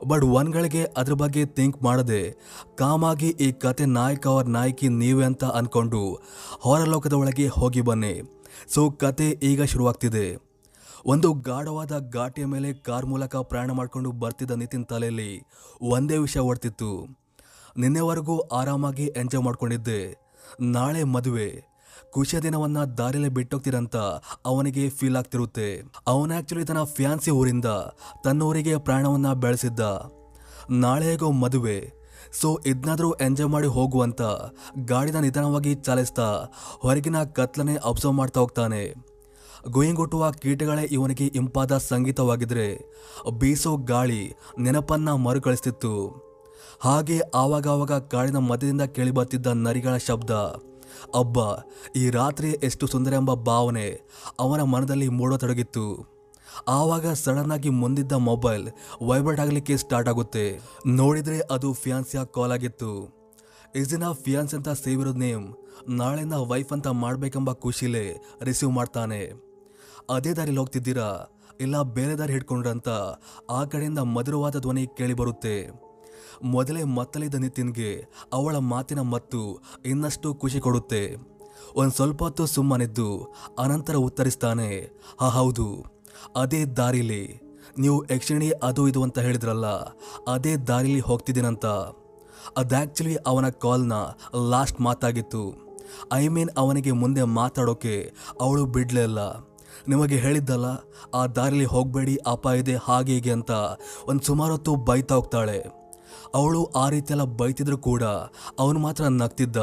ಬಟ್ 0.09 0.23
ಒನ್ಗಳಿಗೆ 0.39 0.83
ಅದ್ರ 0.99 1.13
ಬಗ್ಗೆ 1.23 1.43
ಥಿಂಕ್ 1.57 1.77
ಮಾಡದೆ 1.87 2.21
ಕಾಮಾಗಿ 2.77 3.29
ಈ 3.47 3.49
ಕತೆ 3.65 3.85
ನಾಯಕ 3.97 4.25
ಅವ್ರ 4.27 4.45
ನಾಯಕಿ 4.57 4.87
ನೀವೇ 5.01 5.25
ಅಂತ 5.25 5.43
ಅಂದ್ಕೊಂಡು 5.59 6.01
ಹೊರಲೋಕದ 6.65 7.13
ಒಳಗೆ 7.21 7.47
ಹೋಗಿ 7.59 7.81
ಬನ್ನಿ. 7.81 8.15
ಸೊ 8.73 8.81
ಕತೆ 9.03 9.29
ಈಗ 9.51 9.63
ಶುರುವಾಗ್ತಿದೆ. 9.73 10.25
ಒಂದು 11.05 11.33
ಗಾಢವಾದ 11.33 12.09
ಘಾಟಿಯ 12.09 12.45
ಮೇಲೆ 12.45 12.73
ಕಾರ್ 12.73 13.05
ಮೂಲಕ 13.05 13.35
ಪ್ರಯಾಣ 13.35 13.71
ಮಾಡಿಕೊಂಡು 13.71 14.11
ಬರ್ತಿದ್ದ 14.11 14.51
ನಿತಿನ್ 14.51 14.85
ತಲೆಯಲ್ಲಿ 14.85 15.41
ಒಂದೇ 15.81 16.17
ವಿಷಯ 16.17 16.39
ಓಡ್ತಿತ್ತು 16.39 17.19
ನಿನ್ನೆವರೆಗೂ 17.77 18.39
ಆರಾಮಾಗಿ 18.39 19.05
ಎಂಜಾಯ್ 19.17 19.43
ಮಾಡ್ಕೊಂಡಿದ್ದೆ. 19.43 20.17
ನಾಳೆ 20.61 21.03
ಮದುವೆ. 21.03 21.63
ಖುಷಿಯ 22.11 22.39
ದಿನವನ್ನ 22.39 22.83
ದಾರಿಯಲ್ಲೇ 22.83 23.29
ಬಿಟ್ಟೋಗ್ತೀರಂತ 23.29 23.95
ಅವನಿಗೆ 24.45 24.89
ಫೀಲ್ 24.89 25.15
ಆಗ್ತಿರುತ್ತೆ. 25.15 25.83
ಅವನ 26.07 26.37
ಆಕ್ಚುಲಿ 26.37 26.65
ತನ್ನ 26.65 26.83
ಫ್ಯಾನ್ಸಿ 26.83 27.31
ಊರಿಂದ 27.31 27.65
ತನ್ನೂರಿಗೆ 28.23 28.77
ಪ್ರಯಾಣವನ್ನು 28.77 29.35
ಬೆಳೆಸಿದ್ದ. 29.35 29.79
ನಾಳೆ 30.69 31.05
ಹೇಗೋ 31.05 31.31
ಮದುವೆ. 31.31 31.91
ಸೊ 32.41 32.59
ಇದನ್ನಾದರೂ 32.65 33.11
ಎಂಜಾಯ್ 33.11 33.49
ಮಾಡಿ 33.49 33.67
ಹೋಗುವಂತ 33.67 34.21
ಗಾಡಿನ 34.85 35.19
ನಿಧಾನವಾಗಿ 35.19 35.75
ಚಾಲಿಸ್ತಾ 35.75 36.45
ಹೊರಗಿನ 36.79 37.23
ಕತ್ಲನೆ 37.23 37.75
ಅಬ್ಸರ್ವ್ 37.75 38.15
ಮಾಡ್ತಾ 38.15 38.39
ಹೋಗ್ತಾನೆ. 38.39 39.12
ಗುಯಿಂಗುಟ್ಟುವ 39.71 40.31
ಕೀಟಗಳೇ 40.31 40.83
ಇವನಿಗೆ 40.91 41.25
ಇಂಪಾದ 41.25 41.77
ಸಂಗೀತವಾಗಿದ್ರೆ 41.77 42.67
ಬೀಸೋ 43.39 43.77
ಗಾಳಿ 43.77 44.33
ನೆನಪನ್ನ 44.59 45.11
ಮರುಕಳಿಸ್ತಿತ್ತು. 45.11 45.93
ಹಾಗೆ 46.79 47.19
ಆವಾಗವಾಗ 47.19 47.91
ಕಾಡಿನ 47.91 48.37
ಮಧ್ಯದಿಂದ 48.37 48.81
ಕೇಳಿಬತ್ತಿದ್ದ 48.81 49.47
ನರಿಗಳ 49.47 49.97
ಶಬ್ದ, 49.97 50.31
ಅಬ್ಬ, 51.15 51.37
ಈ 51.95 52.09
ರಾತ್ರಿ 52.09 52.49
ಎಷ್ಟು 52.51 52.87
ಸುಂದರ 52.87 53.13
ಎಂಬ 53.13 53.33
ಭಾವನೆ 53.33 54.01
ಅವನ 54.39 54.61
ಮನದಲ್ಲಿ 54.61 55.07
ಮೂಡತೊಡಗಿತ್ತು. 55.07 56.13
ಆವಾಗ 56.67 57.07
ಸಡನ್ 57.07 57.51
ಆಗಿ 57.51 57.69
ಮುಂದಿದ್ದ 57.69 58.11
ಮೊಬೈಲ್ 58.11 58.69
ವೈಬ್ರೇಟ್ 59.01 59.39
ಆಗಲಿಕ್ಕೆ 59.39 59.77
ಸ್ಟಾರ್ಟ್ 59.77 60.09
ಆಗುತ್ತೆ. 60.09 60.59
ನೋಡಿದ್ರೆ 60.87 61.39
ಅದು 61.39 61.73
ಫಿಯಾನ್ಸಿಯ 61.73 62.19
ಕಾಲ್ 62.25 62.51
ಆಗಿತ್ತು 62.51 63.23
ಇಸ್ 63.75 63.91
ದಿನ 63.91 64.11
ಫಿಯಾನ್ಸ್ 64.11 64.53
ಅಂತ 64.53 64.69
ಸೇವಿರೋದು 64.69 65.19
ನೇಮ್ 65.19 65.53
ನಾಳೆನ 65.89 66.33
ವೈಫ್ 66.33 66.73
ಅಂತ 66.73 66.87
ಮಾಡಬೇಕೆಂಬ 66.87 67.51
ಖುಷಿಲೇ 67.51 68.17
ರಿಸೀವ್ 68.41 68.71
ಮಾಡ್ತಾನೆ. 68.71 69.52
ಅದೇ 70.09 70.33
ದಾರಿಲಿ 70.33 70.57
ಹೋಗ್ತಿದ್ದೀರಾ? 70.57 71.25
ಇಲ್ಲ 71.59 71.81
ಬೇರೆ 71.81 72.15
ದಾರಿ 72.15 72.33
ಹಿಡ್ಕೊಂಡ್ರಂತ 72.33 72.89
ಆ 73.49 73.63
ಕಡೆಯಿಂದ 73.63 73.99
ಮಧುರವಾದ 73.99 74.59
ಧ್ವನಿ 74.59 74.87
ಕೇಳಿ 74.87 75.13
ಬರುತ್ತೆ. 75.13 75.83
ಮೊದಲೇ 76.43 76.83
ಮತ್ತಲಿದ್ದ 76.83 77.35
ನಿತಿನ್ಗೆ 77.35 78.05
ಅವಳ 78.33 78.57
ಮಾತಿನ 78.57 79.01
ಮತ್ತು 79.01 79.61
ಇನ್ನಷ್ಟು 79.85 80.33
ಖುಷಿ 80.33 80.59
ಕೊಡುತ್ತೆ. 80.59 81.15
ಒಂದು 81.75 81.91
ಸ್ವಲ್ಪ 81.91 82.23
ಹೊತ್ತು 82.23 82.45
ಸುಮ್ಮನಿದ್ದು 82.45 83.33
ಅನಂತರ 83.59 83.95
ಉತ್ತರಿಸ್ತಾನೆ, 83.95 84.89
ಹಾ, 85.19 85.29
ಹೌದು. 85.29 85.85
ಅದೇ 86.35 86.65
ದಾರಿಲಿ. 86.65 87.39
ನೀವು 87.79 88.05
ಯಕ್ಷಿಣಿ 88.11 88.49
ಅದು 88.49 88.87
ಇದು 88.87 89.03
ಅಂತ 89.03 89.19
ಹೇಳಿದ್ರಲ್ಲ, 89.19 89.65
ಅದೇ 90.27 90.55
ದಾರಿಲಿ 90.55 90.99
ಹೋಗ್ತಿದ್ದೀನಂತ. 90.99 91.65
ಅದಾಕ್ಚುಲಿ 92.57 93.15
ಅವನ 93.15 93.49
ಕಾಲ್ನ 93.49 93.93
ಲಾಸ್ಟ್ 94.49 94.81
ಮಾತಾಗಿತ್ತು. 94.81 95.63
ಐ 96.13 96.27
ಮೀನ್ 96.27 96.49
ಅವನಿಗೆ 96.57 96.91
ಮುಂದೆ 96.91 97.23
ಮಾತಾಡೋಕೆ 97.23 98.13
ಅವಳು 98.41 98.65
ಬಿಡಲಿಲ್ಲ 98.65 99.52
ನಿಮಗೆ 99.87 100.15
ಹೇಳಿದ್ದಲ್ಲ, 100.15 100.67
ಆ 101.13 101.25
ದಾರಿಲಿ 101.27 101.65
ಹೋಗಬೇಡಿ 101.65 102.15
ಅಪಾಯ 102.27 102.59
ಇದೆ, 102.59 102.75
ಹಾಗೆ 102.75 103.13
ಹೀಗೆ 103.13 103.31
ಅಂತ 103.31 103.51
ಒಂದು 104.07 104.23
ಸುಮಾರು 104.23 104.51
ಹೊತ್ತು 104.51 104.75
ಬೈತಾ 104.75 105.15
ಹೋಗ್ತಾಳೆ. 105.15 105.59
ಅವಳು 106.35 106.65
ಆ 106.65 106.89
ರೀತಿಯೆಲ್ಲ 106.89 107.23
ಬೈತಿದ್ರು 107.23 107.77
ಕೂಡ 107.77 108.03
ಅವನು 108.59 108.79
ಮಾತ್ರ 108.79 109.03
ನಗ್ತಿದ್ದ. 109.07 109.57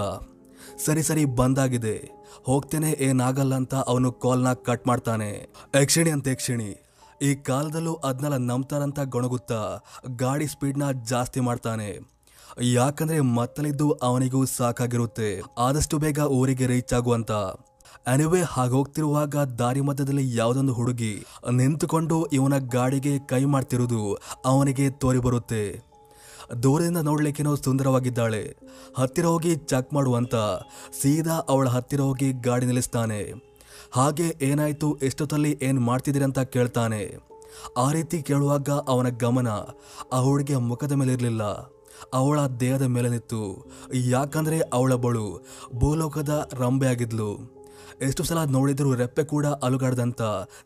ಸರಿ 0.86 1.02
ಸರಿ, 1.02 1.24
ಬಂದಾಗಿದೆ. 1.24 1.96
ಹೋಗ್ತೇನೆ, 2.44 2.90
ಏನಾಗಲ್ಲ 3.00 3.54
ಅಂತ 3.54 3.74
ಅವನು 3.74 4.12
ಕಾಲ್ನ 4.12 4.52
ಕಟ್ 4.52 4.86
ಮಾಡ್ತಾನೆ. 4.86 5.30
ಯಕ್ಷಿಣಿ 5.80 6.10
ಅಂತ 6.10 6.28
ಯಕ್ಷಿಣಿ 6.28 6.70
ಈ 7.22 7.34
ಕಾಲದಲ್ಲೂ 7.34 7.94
ಅದನ್ನೆಲ್ಲ 7.94 8.36
ನಂಬ್ತಾರಂತ 8.36 8.98
ಗೊಣಗುತ್ತಾ 9.04 9.58
ಗಾಡಿ 10.16 10.46
ಸ್ಪೀಡ್ನ 10.46 10.84
ಜಾಸ್ತಿ 10.90 11.40
ಮಾಡ್ತಾನೆ. 11.40 11.88
ಯಾಕಂದ್ರೆ 12.62 13.20
ಮತ್ತಲಿದ್ದು 13.20 13.90
ಅವನಿಗೂ 13.90 14.44
ಸಾಕಾಗಿರುತ್ತೆ. 14.44 15.42
ಆದಷ್ಟು 15.58 15.98
ಬೇಗ 15.98 16.18
ಊರಿಗೆ 16.18 16.66
ರೀಚ್ 16.66 16.94
ಆಗುವಂತ. 16.94 17.32
ಅನಿವೇ 18.06 18.40
ಹಾಗೋಗ್ತಿರುವಾಗ 18.42 19.36
ದಾರಿ 19.36 19.80
ಮಧ್ಯದಲ್ಲಿ 19.80 20.36
ಯಾವುದೊಂದು 20.36 20.72
ಹುಡುಗಿ 20.72 21.24
ನಿಂತುಕೊಂಡು 21.50 22.26
ಇವನ 22.26 22.58
ಗಾಡಿಗೆ 22.58 23.18
ಕೈ 23.18 23.44
ಮಾಡ್ತಿರುವುದು 23.44 24.18
ಅವನಿಗೆ 24.44 24.90
ತೋರಿ 24.90 25.18
ಬರುತ್ತೆ 25.18 25.90
ದೂರದಿಂದ 26.62 26.96
ನೋಡ್ಲಿಕ್ಕೇನೋ 26.96 27.54
ಸುಂದರವಾಗಿದ್ದಾಳೆ. 27.54 28.56
ಹತ್ತಿರ 28.96 29.26
ಹೋಗಿ 29.26 29.56
ಚೆಕ್ 29.56 29.94
ಮಾಡುವಂತ 29.94 30.34
ಸೀದಾ 31.02 31.36
ಅವಳ 31.48 31.68
ಹತ್ತಿರ 31.68 32.00
ಹೋಗಿ 32.00 32.32
ಗಾಡಿ 32.32 32.66
ನಿಲ್ಲಿಸ್ತಾನೆ. 32.66 33.20
ಹಾಗೆ 33.92 34.36
ಏನಾಯ್ತು, 34.42 34.96
ಎಷ್ಟೊತ್ತಲ್ಲಿ 35.02 35.58
ಏನು 35.62 35.80
ಮಾಡ್ತಿದ್ದೀರಿ 35.80 36.24
ಅಂತ 36.24 36.38
ಕೇಳ್ತಾನೆ. 36.38 37.16
ಆ 37.76 37.92
ರೀತಿ 37.92 38.22
ಕೇಳುವಾಗ 38.22 38.70
ಅವನ 38.70 39.08
ಗಮನ 39.08 39.48
ಆ 40.12 40.20
ಹುಡುಗಿಯ 40.20 40.56
ಮುಖದ 40.56 40.92
ಮೇಲೆ 40.92 41.12
ಇರಲಿಲ್ಲ. 41.12 41.42
ಅವಳ 42.14 42.46
ದೇಹದ 42.46 42.82
ಮೇಲೆ 42.82 43.08
ನಿತ್ತು 43.08 43.70
ಯಾಕಂದ್ರೆ 43.94 44.60
ಅವಳ 44.60 44.94
ಬಳು 44.94 45.46
ಭೂಲೋಕದ 45.74 46.50
ರಂಬೆ 46.54 46.86
ಆಗಿದ್ಲು 46.86 47.59
ಎಷ್ಟು 48.02 48.24
ಸಲ 48.24 48.44
ನೋಡಿದರೂ 48.44 48.94
ರೆಪ್ಪೆ 48.94 49.24
ಕೂಡ 49.24 49.46
ಅಲುಗಾಡ್ದಂತ 49.46 50.22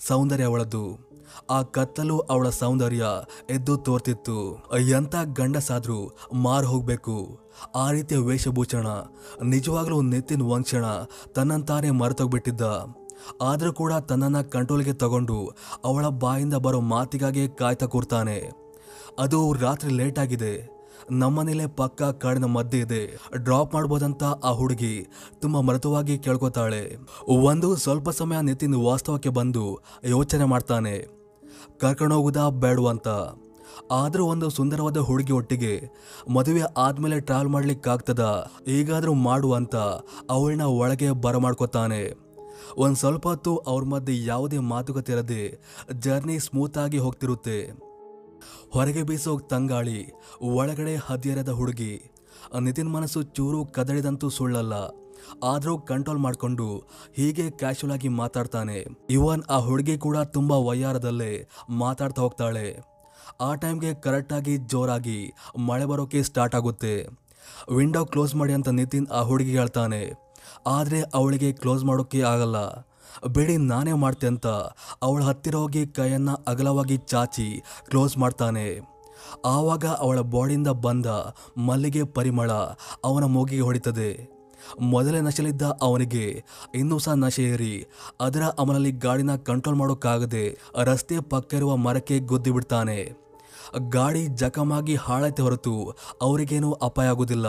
ಸೌಂದರ್ಯ 0.08 0.44
ಅವಳದ್ದು. 0.44 1.14
ಆ 1.50 1.62
ಕತ್ತಲು 1.62 2.18
ಅವಳ 2.18 2.48
ಸೌಂದರ್ಯ 2.48 3.06
ಎದ್ದು 3.50 3.76
ತೋರ್ತಿತ್ತು. 3.76 4.68
ಎಂತ 4.78 5.14
ಗಂಡಸಾದ್ರೂ 5.24 6.16
ಮಾರು 6.32 6.66
ಹೋಗ್ಬೇಕು. 6.66 7.38
ಆ 7.74 7.90
ರೀತಿಯ 7.90 8.18
ವೇಷಭೂಷಣ, 8.18 8.86
ನಿಜವಾಗ್ಲೂ 9.44 10.00
ನೆತ್ತಿನ 10.00 10.42
ವಂಕ್ಷಣ 10.42 10.84
ತನ್ನಂತಾನೆ 11.34 11.90
ಮರೆತೋಗ್ಬಿಟ್ಟಿದ್ದ. 11.90 12.62
ಆದರೂ 13.42 13.72
ಕೂಡ 13.72 13.92
ತನ್ನನ್ನು 13.92 14.50
ಕಂಟ್ರೋಲ್ಗೆ 14.50 14.92
ತಗೊಂಡು 14.92 15.52
ಅವಳ 15.84 16.06
ಬಾಯಿಂದ 16.06 16.54
ಬರೋ 16.54 16.80
ಮಾತಿಗಾಗಿ 16.80 17.48
ಕಾಯ್ತಾ 17.48 17.86
ಕೂರ್ತಾನೆ. 17.86 18.50
ಅದು 19.18 19.52
ರಾತ್ರಿ 19.52 19.92
ಲೇಟಾಗಿದೆ 19.92 20.73
ನಮ್ಮನೇಲೆ 21.10 21.66
ಪಕ್ಕ 21.66 22.02
ಕಾಡಿನ 22.02 22.44
ಮಧ್ಯೆ 22.44 22.80
ಇದೆ. 22.80 23.18
ಡ್ರಾಪ್ 23.36 23.74
ಮಾಡ್ಬೋದಂತ 23.74 24.22
ಆ 24.22 24.50
ಹುಡುಗಿ 24.50 25.06
ತುಂಬಾ 25.38 25.60
ಮೃದುವಾಗಿ 25.60 26.18
ಕೇಳ್ಕೊತಾಳೆ. 26.18 26.96
ಒಂದು 27.28 27.76
ಸ್ವಲ್ಪ 27.76 28.10
ಸಮಯ 28.10 28.36
ನಿತಿನ್ 28.42 28.74
ವಾಸ್ತವಕ್ಕೆ 28.74 29.28
ಬಂದು 29.28 29.80
ಯೋಚನೆ 30.04 30.44
ಮಾಡ್ತಾನೆ. 30.44 31.06
ಕರ್ಕೊಂಡೋಗುದಾ 31.78 32.48
ಬೇಡವಂತ 32.48 33.08
ಆದರೂ 33.90 34.26
ಒಂದು 34.26 34.50
ಸುಂದರವಾದ 34.50 34.96
ಹುಡುಗಿ 34.96 35.32
ಒಟ್ಟಿಗೆ 35.32 35.88
ಮದುವೆ 36.28 36.60
ಆದ್ಮೇಲೆ 36.76 37.20
ಟ್ರಾವೆಲ್ 37.20 37.48
ಮಾಡ್ಲಿಕ್ಕಾಗ್ತದ? 37.48 38.50
ಈಗಾದ್ರೂ 38.66 39.14
ಮಾಡುವಂತ 39.14 39.76
ಅವಳನ್ನ 40.30 40.62
ಒಳಗೆ 40.62 41.10
ಬರಮಾಡ್ಕೊತಾನೆ. 41.10 42.24
ಒಂದು 42.76 42.96
ಸ್ವಲ್ಪ 42.96 43.28
ಹೊತ್ತು 43.28 43.56
ಅವ್ರ 43.56 43.84
ಮಧ್ಯೆ 43.84 44.24
ಯಾವುದೇ 44.24 44.58
ಮಾತುಕತೆ 44.58 45.12
ಇರದೆ 45.12 45.58
ಜರ್ನಿ 45.92 46.38
ಸ್ಮೂತ್ 46.38 46.78
ಆಗಿ 46.78 46.98
ಹೋಗ್ತಿರುತ್ತೆ. 46.98 47.83
ಹೊರಗೆ 48.72 49.02
ಬೀಸೋ 49.02 49.38
ತಂಗಾಳಿ, 49.38 50.12
ಒಳಗಡೆ 50.42 50.96
ಹದಿಯರದ 50.96 51.48
ಹುಡುಗಿ. 51.48 52.10
ನಿತಿನ್ 52.60 52.92
ಮನಸ್ಸು 52.92 53.22
ಚೂರು 53.22 53.64
ಕದಳಿದಂತೂ 53.64 54.28
ಸುಳ್ಳಲ್ಲ. 54.28 54.72
ಆದರೂ 55.44 55.78
ಕಂಟ್ರೋಲ್ 55.78 56.18
ಮಾಡಿಕೊಂಡು 56.18 56.66
ಹೀಗೆ 57.16 57.50
ಕ್ಯಾಶುವಲ್ 57.50 57.92
ಆಗಿ 57.92 58.08
ಮಾತಾಡ್ತಾನೆ. 58.08 58.86
ಇವನ್ 59.10 59.42
ಆ 59.50 59.58
ಹುಡುಗಿ 59.58 59.98
ಕೂಡ 59.98 60.16
ತುಂಬ 60.16 60.52
ವಯ್ಯಾರದಲ್ಲೇ 60.52 61.48
ಮಾತಾಡ್ತಾ 61.68 62.22
ಹೋಗ್ತಾಳೆ. 62.22 62.94
ಆ 63.40 63.54
ಟೈಮ್ಗೆ 63.54 63.94
ಕರೆಕ್ಟಾಗಿ 63.94 64.56
ಜೋರಾಗಿ 64.56 65.32
ಮಳೆ 65.58 65.84
ಬರೋಕೆ 65.84 66.22
ಸ್ಟಾರ್ಟ್ 66.22 66.54
ಆಗುತ್ತೆ. 66.54 67.06
ವಿಂಡೋ 67.76 68.04
ಕ್ಲೋಸ್ 68.04 68.34
ಮಾಡಿ 68.34 68.52
ಅಂತ 68.52 68.68
ನಿತಿನ್ 68.68 69.06
ಆ 69.08 69.20
ಹುಡುಗಿ 69.20 69.58
ಹೇಳ್ತಾನೆ. 69.58 70.02
ಆದರೆ 70.66 71.02
ಅವಳಿಗೆ 71.14 71.52
ಕ್ಲೋಸ್ 71.52 71.84
ಮಾಡೋಕ್ಕೆ 71.84 72.22
ಆಗಲ್ಲ. 72.22 72.56
ಬಿಡಿ 73.26 73.56
ನಾನೇ 73.56 73.92
ಮಾಡ್ತೆ 73.92 74.26
ಅಂತ 74.26 74.46
ಅವಳ 75.02 75.22
ಹತ್ತಿರ 75.22 75.54
ಹೋಗಿ 75.54 75.86
ಕೈಯನ್ನು 75.86 76.34
ಅಗಲವಾಗಿ 76.34 76.96
ಚಾಚಿ 76.96 77.62
ಕ್ಲೋಸ್ 77.88 78.18
ಮಾಡ್ತಾನೆ. 78.18 78.94
ಆವಾಗ 79.44 79.86
ಅವಳ 79.86 80.20
ಬಾಡಿಯಿಂದ 80.20 80.68
ಬಂದ 80.68 81.06
ಮಲ್ಲಿಗೆ 81.58 82.04
ಪರಿಮಳ 82.04 82.52
ಅವನ 83.04 83.24
ಮೂಗಿಗೆ 83.24 83.62
ಹೊಡಿತದೆ. 83.62 84.34
ಮೊದಲೇ 84.80 85.20
ನಶೆಲಿದ್ದ 85.20 85.62
ಅವನಿಗೆ 85.62 86.44
ಇನ್ನೂ 86.74 86.98
ಸಹ 86.98 87.12
ನಶೆ 87.12 87.42
ಏರಿ 87.42 87.86
ಅದರ 88.20 88.42
ಅಮಲಲ್ಲಿ 88.42 88.92
ಗಾಡಿನ 88.92 89.36
ಕಂಟ್ರೋಲ್ 89.36 89.78
ಮಾಡೋಕ್ಕಾಗದೆ 89.78 90.58
ರಸ್ತೆ 90.82 91.20
ಪಕ್ಕ 91.20 91.54
ಇರುವ 91.54 91.76
ಮರಕ್ಕೆ 91.76 92.18
ಗುದ್ದಿ 92.18 92.50
ಬಿಡ್ತಾನೆ. 92.50 93.24
ಗಾಡಿ 93.88 94.26
ಜಖಮಾಗಿ 94.26 94.94
ಹಾಳೈತೆ 94.94 95.42
ಹೊರತು 95.42 95.94
ಅವರಿಗೇನೂ 96.22 96.72
ಅಪಾಯ 96.72 97.08
ಆಗುವುದಿಲ್ಲ. 97.08 97.46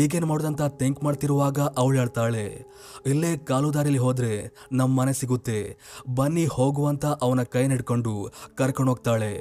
ಈಗೇನು 0.00 0.26
ಮಾಡೋದಂತ 0.30 0.62
ಥಿಂಕ್ 0.80 1.00
ಮಾಡ್ತಿರುವಾಗ 1.04 1.58
ಅವಳು 1.80 1.96
ಹೇಳ್ತಾಳೆ, 2.00 2.44
ಇಲ್ಲೇ 3.06 3.30
ಕಾಲು 3.48 3.68
ದಾರಿಲಿ 3.74 4.00
ಹೋದರೆ 4.04 4.32
ನಮ್ಮ 4.78 4.92
ಮನೆ 5.00 5.14
ಸಿಗುತ್ತೆ. 5.20 5.58
ಬನ್ನಿ 6.18 6.44
ಹೋಗುವಂತ 6.56 7.04
ಅವನ 7.26 7.42
ಕೈ 7.54 7.64
ಹಿಡ್ಕೊಂಡು 7.72 8.14
ಕರ್ಕೊಂಡು 8.58 8.92
ಹೋಗ್ತಾಳೆ. 8.92 9.32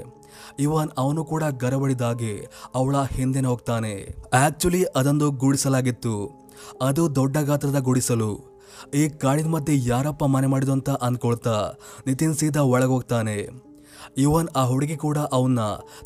ಇವನ್ 0.65 0.91
ಅವನು 1.03 1.21
ಕೂಡ 1.31 1.43
ಗರಬಡಿದಾಗೆ 1.63 2.33
ಅವಳ 2.75 2.95
ಹಿಂದೆನೆ 3.15 3.49
ಹೋಗ್ತಾನೆ. 3.51 3.93
ಆಕ್ಚುಲಿ 4.43 4.83
ಅದೊಂದು 4.99 5.27
ಗುಡಿಸಲಾಗಿತ್ತು. 5.43 6.15
ಅದು 6.87 7.03
ದೊಡ್ಡ 7.15 7.37
ಗಾತ್ರದ 7.49 7.79
ಗುಡಿಸಲು. 7.87 8.31
ಈ 8.99 9.01
ಕಾಡಿನ 9.21 9.49
ಮಧ್ಯೆ 9.53 9.73
ಯಾರಪ್ಪ 9.85 10.23
ಮನೆ 10.35 10.47
ಮಾಡಿದು 10.53 10.73
ಅಂತ 10.75 10.89
ಅಂದ್ಕೊಳ್ತಾ 11.07 11.55
ನಿತಿನ್ 12.07 12.37
ಸೀದಾ 12.39 12.61
ಒಳಗೋಗ್ತಾನೆ 12.73 13.35
ಇವನ್ 14.25 14.47
ಆ 14.59 14.61
ಹುಡುಗಿ 14.69 14.95
ಕೂಡ 15.03 15.17
ಅವನ್ನ 15.37 15.61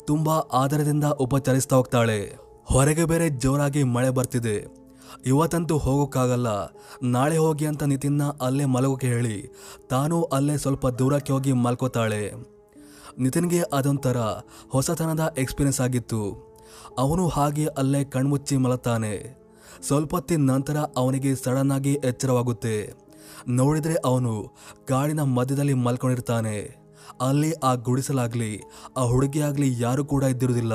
ತುಂಬಾ 0.08 0.34
ಆದರದಿಂದ 0.60 1.06
ಉಪಚರಿಸ್ತಾ 1.24 1.74
ಹೋಗ್ತಾಳೆ. 1.78 2.18
ಹೊರಗೆ 2.66 3.04
ಬೇರೆ 3.04 3.28
ಜೋರಾಗಿ 3.28 3.82
ಮಳೆ 3.84 4.10
ಬರ್ತಿದೆ. 4.10 4.56
ಇವತ್ತಂತೂ 5.26 5.76
ಹೋಗೋಕ್ಕಾಗಲ್ಲ. 5.76 6.48
ನಾಳೆ 7.02 7.36
ಹೋಗಿ 7.36 7.66
ಅಂತ 7.66 7.82
ನಿತಿನ್ನ 7.82 8.22
ಅಲ್ಲೇ 8.40 8.64
ಮಲಗೋಕೆ 8.64 9.06
ಹೇಳಿ, 9.06 9.36
ತಾನೂ 9.90 10.22
ಅಲ್ಲೇ 10.22 10.56
ಸ್ವಲ್ಪ 10.56 10.86
ದೂರಕ್ಕೆ 10.86 11.32
ಹೋಗಿ 11.32 11.52
ಮಲ್ಕೋತಾಳೆ. 11.52 12.22
ನಿತಿನ್ಗೆ 13.18 13.60
ಅದೊಂಥರ 13.72 14.16
ಹೊಸತನದ 14.68 15.34
ಎಕ್ಸ್ಪೀರಿಯನ್ಸ್ 15.38 15.80
ಆಗಿತ್ತು. 15.80 16.22
ಅವನು 16.98 17.28
ಹಾಗೆ 17.28 17.66
ಅಲ್ಲೇ 17.78 18.04
ಕಣ್ಮುಚ್ಚಿ 18.04 18.56
ಮಲತಾನೆ 18.56 19.14
ಸ್ವಲ್ಪ 19.86 20.14
ಹೊತ್ತಿನ 20.14 20.50
ನಂತರ 20.50 20.76
ಅವನಿಗೆ 20.96 21.34
ಸಡನ್ನಾಗಿ 21.34 21.92
ಎಚ್ಚರವಾಗುತ್ತೆ. 22.04 22.76
ನೋಡಿದರೆ 23.48 23.96
ಅವನು 24.04 24.32
ಕಾಡಿನ 24.88 25.22
ಮಧ್ಯದಲ್ಲಿ 25.22 25.74
ಮಲ್ಕೊಂಡಿರ್ತಾನೆ. 25.74 26.58
ಅಲ್ಲಿ 27.20 27.52
ಆ 27.52 27.74
ಗುಡಿಸಲಾಗಲಿ, 27.74 28.52
ಆ 28.96 29.02
ಹುಡುಗಿಯಾಗಲಿ 29.02 29.68
ಯಾರೂ 29.82 30.04
ಕೂಡ 30.04 30.22
ಇದ್ದಿರುವುದಿಲ್ಲ. 30.24 30.74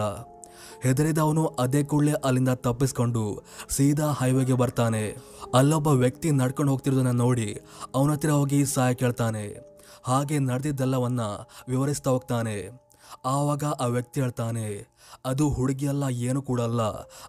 ಹೆದರಿದ 0.84 1.18
ಅವನು 1.18 1.46
ಅದೇ 1.46 1.84
ಕೂಡಲೇ 1.84 2.12
ಅಲ್ಲಿಂದ 2.12 2.50
ತಪ್ಪಿಸ್ಕೊಂಡು 2.50 3.44
ಸೀದಾ 3.70 4.12
ಹೈವೇಗೆ 4.12 4.54
ಬರ್ತಾನೆ. 4.54 5.04
ಅಲ್ಲೊಬ್ಬ 5.54 5.88
ವ್ಯಕ್ತಿ 5.88 6.32
ನಡ್ಕೊಂಡು 6.32 6.72
ಹೋಗ್ತಿರೋದನ್ನ 6.72 7.12
ನೋಡಿ 7.12 7.60
ಅವನ 7.96 8.12
ಹತ್ತಿರ 8.12 8.32
ಹೋಗಿ 8.32 8.66
ಸಹಾಯ 8.66 8.94
ಕೇಳ್ತಾನೆ. 8.94 9.46
ಹಾಗೆ 10.04 10.40
ನಡೆದಿದ್ದೆಲ್ಲವನ್ನ 10.40 11.22
ವಿವರಿಸ್ತಾ 11.68 12.12
ಹೋಗ್ತಾನೆ. 12.12 12.82
ಆವಾಗ 13.26 13.64
ಆ 13.64 13.86
ವ್ಯಕ್ತಿ 13.86 14.22
ಹೇಳ್ತಾನೆ, 14.22 14.88
ಅದು 15.26 15.50
ಹುಡುಗಿಯಲ್ಲ 15.50 16.04
ಏನು 16.10 16.42
ಕೂಡ 16.42 16.62
ಅಲ್ಲ. 16.62 16.82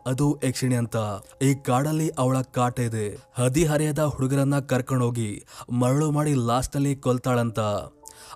ಅದು 0.07 0.41
ಯಕ್ಷಿಣಿ 0.45 0.75
ಅಂತ. 0.75 0.97
ಈ 1.43 1.55
ಕಾಡಲ್ಲಿ 1.55 2.09
ಅವಳ 2.19 2.41
ಕಾಟ 2.41 2.81
ಇದೆ. 2.81 3.07
ಹದಿಹರೆಯದ 3.39 3.99
ಹುಡುಗರನ್ನ 3.99 4.59
ಕರ್ಕೊಂಡು 4.59 5.05
ಹೋಗಿ 5.05 5.45
ಮರಳು 5.71 6.11
ಮಾಡಿ 6.11 6.35
ಲಾಸ್ಟಲ್ಲಿ 6.35 6.97
ಕೊಲ್ತಾಳಂತ. 6.97 7.61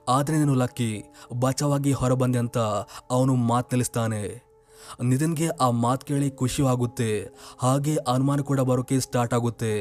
ಆದ್ರೆ 0.08 0.38
ನೀನು 0.38 0.54
ಲಕ್ಕಿ, 0.54 1.04
ಬಚಾವಾಗಿ 1.34 1.92
ಹೊರಬಂದೆ 1.92 2.38
ಅಂತ 2.38 2.58
ಅವನು 3.10 3.34
ಮಾತು 3.34 3.68
ನಿಲ್ಲಿಸ್ತಾನೆ 3.72 4.45
ನಿತಿನ್ಗೆ 5.02 5.48
ಆ 5.48 5.70
ಮಾತು 5.70 6.06
ಕೇಳಿ 6.06 6.30
ಖುಷಿಯಾಗುತ್ತೆ 6.30 7.10
ಹಾಗೆ 7.58 7.96
ಅನುಮಾನ 7.96 8.40
ಕೂಡ 8.40 8.60
ಬರೋಕೆ 8.60 9.00
ಸ್ಟಾರ್ಟ್ 9.00 9.34
ಆಗುತ್ತೆ. 9.34 9.74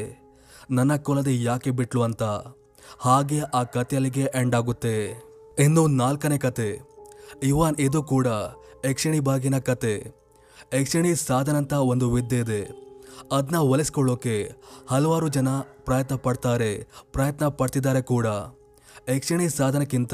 ನನ್ನ 0.72 0.96
ಕೊಲದೆ 0.96 1.44
ಯಾಕೆ 1.44 1.72
ಬಿಟ್ಲು 1.72 2.02
ಅಂತ. 2.02 2.24
ಹಾಗೆ 3.00 3.40
ಆ 3.40 3.64
ಕಥೆಯಲ್ಲಿಗೆ 3.64 4.26
ಎಂಡ್ 4.36 4.56
ಆಗುತ್ತೆ. 4.56 4.96
ಇನ್ನು 5.60 5.88
ನಾಲ್ಕನೇ 5.88 6.38
ಕತೆ 6.38 6.70
ಇವನ್ 7.44 7.76
ಇದು 7.80 8.04
ಕೂಡ 8.04 8.28
ಯಕ್ಷಿಣಿ 8.90 9.20
ಬಾಗಿನ 9.20 9.58
ಕತೆ 9.58 9.94
ಯಕ್ಷಿಣಿ 10.80 11.16
ಸಾಧನ 11.16 11.56
ಅಂತ 11.56 11.74
ಒಂದು 11.74 12.12
ವಿದ್ಯೆ 12.12 12.40
ಇದೆ. 12.40 12.62
ಅದನ್ನ 13.32 13.58
ಒಲಿಸ್ಕೊಳ್ಳೋಕೆ 13.58 14.56
ಹಲವಾರು 14.90 15.28
ಜನ 15.28 15.50
ಪ್ರಯತ್ನ 15.60 16.16
ಪಡ್ತಾರೆ, 16.16 16.88
ಪ್ರಯತ್ನ 17.12 17.48
ಪಡ್ತಿದ್ದಾರೆ 17.48 18.02
ಕೂಡ. 18.02 18.28
ಯಕ್ಷಿಣಿ 19.10 19.50
ಸಾಧನಕ್ಕಿಂತ 19.50 20.14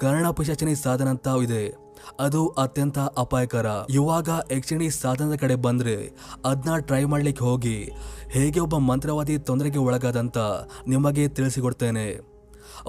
ಕರ್ಣ 0.00 0.30
ಪಿಶಾಚಿನಿ 0.30 0.74
ಸಾಧನ 0.74 1.08
ಅಂತ 1.08 1.28
ಇದೆ. 1.42 1.76
ಅದು 2.20 2.48
ಅತ್ಯಂತ 2.48 2.98
ಅಪಾಯಕರ. 2.98 3.66
ಇವಾಗ 3.90 4.28
ಯಕ್ಷಿಣಿ 4.52 4.90
ಸಾಧನದ 4.90 5.34
ಕಡೆ 5.34 5.54
ಬಂದ್ರೆ 5.54 6.10
ಅದನ್ನ 6.44 6.76
ಟ್ರೈ 6.76 7.04
ಮಾಡ್ಲಿಕ್ಕೆ 7.04 7.44
ಹೋಗಿ 7.44 7.90
ಹೇಗೆ 8.28 8.60
ಒಬ್ಬ 8.60 8.76
ಮಂತ್ರವಾದಿ 8.76 9.38
ತೊಂದರೆಗೆ 9.38 9.78
ಒಳಗಾದಂತ 9.78 10.38
ನಿಮಗೆ 10.86 11.28
ತಿಳಿಸಿಕೊಡ್ತೇನೆ. 11.28 12.20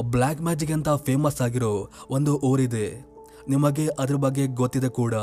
ಬ್ಲ್ಯಾಕ್ 0.02 0.42
ಮ್ಯಾಜಿಕ್ 0.42 0.72
ಅಂತ 0.72 0.90
ಫೇಮಸ್ 0.90 1.42
ಆಗಿರೋ 1.42 1.92
ಒಂದು 2.10 2.38
ಊರಿದೆ. 2.38 3.06
ನಿಮಗೆ 3.48 3.88
ಅದ್ರ 3.88 4.16
ಬಗ್ಗೆ 4.16 4.48
ಗೊತ್ತಿದೆ 4.48 4.90
ಕೂಡ. 4.90 5.14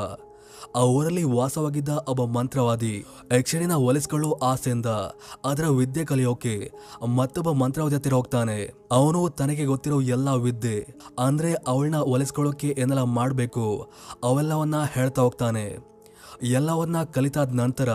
ಆ 0.77 0.81
ಊರಲ್ಲಿ 0.81 1.23
ವಾಸವಾಗಿದ್ದ 1.23 1.89
ಒಬ್ಬ 1.89 2.25
ಮಂತ್ರವಾದಿ 2.25 3.05
ಯಕ್ಷಿಣಿನ 3.39 3.73
ಒಲಿಸ್ಕೊಳ್ಳೋ 3.73 4.33
ಆಸೆಯಿಂದ 4.43 4.87
ಅದರ 5.45 5.69
ವಿದ್ಯೆ 5.69 6.05
ಕಲಿಯೋಕೆ 6.05 6.73
ಮತ್ತೊಬ್ಬ 7.07 7.51
ಮಂತ್ರವಾದಿ 7.51 7.95
ಹತ್ತಿರ 7.95 8.15
ಹೋಗ್ತಾನೆ. 8.15 8.75
ಅವನು 8.93 9.29
ತನಗೆ 9.29 9.65
ಗೊತ್ತಿರೋ 9.65 10.01
ಎಲ್ಲ 10.01 10.29
ವಿದ್ಯೆ 10.29 10.87
ಅಂದ್ರೆ 11.19 11.55
ಅವಳನ್ನ 11.55 11.97
ಒಲಿಸ್ಕೊಳ್ಳೋಕೆ 11.97 12.75
ಏನೆಲ್ಲ 12.79 13.03
ಮಾಡಬೇಕು 13.03 13.93
ಅವೆಲ್ಲವನ್ನ 14.25 14.75
ಹೇಳ್ತಾ 14.93 15.23
ಹೋಗ್ತಾನೆ. 15.23 15.95
ಎಲ್ಲವನ್ನ 16.43 17.03
ಕಲಿತಾದ 17.03 17.55
ನಂತರ 17.55 17.91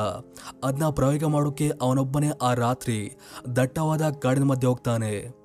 ಅದನ್ನ 0.64 0.90
ಪ್ರಯೋಗ 0.90 1.24
ಮಾಡೋಕೆ 1.24 1.72
ಅವನೊಬ್ಬನೇ 1.82 2.30
ಆ 2.42 2.54
ರಾತ್ರಿ 2.54 3.18
ದಟ್ಟವಾದ 3.56 4.10
ಕಾಡಿನ 4.10 4.44
ಮಧ್ಯೆ 4.44 4.68
ಹೋಗ್ತಾನೆ. 4.68 5.39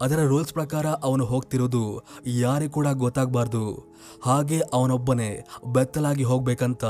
ಅದರ 0.00 0.20
ರೂಲ್ಸ್ 0.20 0.52
ಪ್ರಕಾರ 0.52 0.86
ಅವನು 0.86 1.24
ಹೋಗ್ತಿರೋದು 1.24 2.02
ಯಾರಿಗೂ 2.26 2.72
ಕೂಡ 2.72 2.86
ಗೊತ್ತಾಗಬಾರ್ದು. 2.92 3.94
ಹಾಗೆ 4.22 4.60
ಅವನೊಬ್ಬನೇ 4.72 5.46
ಬೆತ್ತಲಾಗಿ 5.72 6.22
ಹೋಗಬೇಕಂತ. 6.22 6.84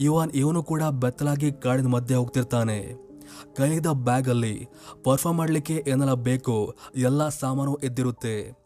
ಇವನ್ 0.00 0.30
ಇವನು 0.34 0.62
ಕೂಡ 0.62 0.82
ಬೆತ್ತಲಾಗಿ 0.82 1.52
ಕಾಡಿನ 1.52 1.86
ಮಧ್ಯೆ 1.86 2.16
ಹೋಗ್ತಿರ್ತಾನೆ. 2.16 3.04
ಕೈಲಿದ್ದ 3.56 3.86
ಬ್ಯಾಗಲ್ಲಿ 3.86 4.68
ಪರ್ಫಾರ್ಮ್ 5.04 5.38
ಮಾಡಲಿಕ್ಕೆ 5.38 5.84
ಏನೆಲ್ಲ 5.86 6.14
ಬೇಕು 6.14 6.74
ಎಲ್ಲ 6.96 7.28
ಸಾಮಾನು 7.28 7.74
ಎದ್ದಿರುತ್ತೆ. 7.74 8.64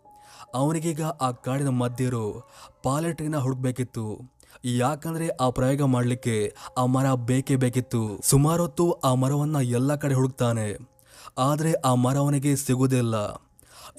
ಅವನಿಗೀಗ 0.54 1.02
ಆ 1.02 1.30
ಕಾಡಿನ 1.30 1.68
ಮಧ್ಯರು 1.68 2.48
ಪಾಲೆಟ್ರಿನ 2.82 3.36
ಹುಡುಕ್ಬೇಕಿತ್ತು. 3.36 4.38
ಯಾಕಂದ್ರೆ 4.64 5.28
ಆ 5.28 5.50
ಪ್ರಯೋಗ 5.50 5.82
ಮಾಡಲಿಕ್ಕೆ 5.82 6.54
ಆ 6.78 6.84
ಮರ 6.84 7.14
ಬೇಕೇ 7.14 7.56
ಬೇಕಿತ್ತು. 7.56 8.20
ಸುಮಾರೊತ್ತು 8.22 8.92
ಆ 8.92 9.14
ಮರವನ್ನ 9.14 9.56
ಎಲ್ಲ 9.62 9.94
ಕಡೆ 9.94 10.14
ಹುಡುಕ್ತಾನೆ. 10.14 10.97
ಆದರೆ 11.38 11.72
ಆ 11.84 11.92
ಮರ 11.94 12.16
ಅವನಿಗೆ 12.16 12.52
ಸಿಗುವುದಿಲ್ಲ 12.56 13.16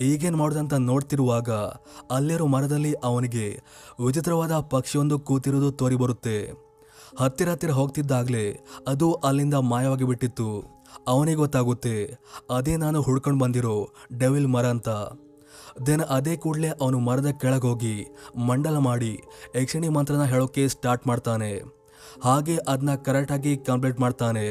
ಈಗೇನು 0.01 0.37
ಮಾಡೋದಂತ 0.37 0.75
ನೋಡ್ತಿರುವಾಗ 0.89 1.49
ಅಲ್ಲಿರೋ 2.11 2.45
ಮರದಲ್ಲಿ 2.45 2.91
ಅವನಿಗೆ 3.03 3.45
ವಿಚಿತ್ರವಾದ 4.05 4.55
ಪಕ್ಷಿಯೊಂದು 4.73 5.15
ಕೂತಿರೋದು 5.19 5.69
ತೋರಿ 5.71 5.95
ಬರುತ್ತೆ. 5.95 6.37
ಹತ್ತಿರ 7.19 7.49
ಹತ್ತಿರ 7.49 7.71
ಹೋಗ್ತಿದ್ದಾಗಲೇ 7.71 8.45
ಅದು 8.87 9.07
ಅಲ್ಲಿಂದ 9.27 9.55
ಮಾಯವಾಗಿ 9.71 10.03
ಬಿಟ್ಟಿತ್ತು. 10.03 10.49
ಅವನಿಗೆ 11.07 11.37
ಗೊತ್ತಾಗುತ್ತೆ, 11.37 11.95
ಅದೇ 12.51 12.75
ನಾನು 12.77 12.99
ಹುಡ್ಕೊಂಡು 13.01 13.39
ಬಂದಿರೋ 13.39 13.75
ಡೆವಿಲ್ 14.19 14.47
ಮರ 14.47 14.65
ಅಂತ. 14.65 14.89
ದೆನ್ 15.87 16.03
ಅದೇ 16.09 16.33
ಕೂಡಲೇ 16.35 16.69
ಅವನು 16.81 16.99
ಮರದ 16.99 17.29
ಕೆಳಗೆ 17.41 17.67
ಹೋಗಿ 17.67 17.95
ಮಂಡಲ 18.47 18.77
ಮಾಡಿ 18.77 19.13
ಯಕ್ಷಿಣಿ 19.55 19.89
ಮಂತ್ರನ 19.89 20.23
ಹೇಳೋಕ್ಕೆ 20.23 20.63
ಸ್ಟಾರ್ಟ್ 20.67 21.07
ಮಾಡ್ತಾನೆ. 21.07 21.51
ಹಾಗೆ 22.23 22.55
ಅದನ್ನ 22.67 22.95
ಕರೆಕ್ಟಾಗಿ 22.95 23.53
ಕಂಪ್ಲೀಟ್ 23.57 23.99
ಮಾಡ್ತಾನೆ. 23.99 24.45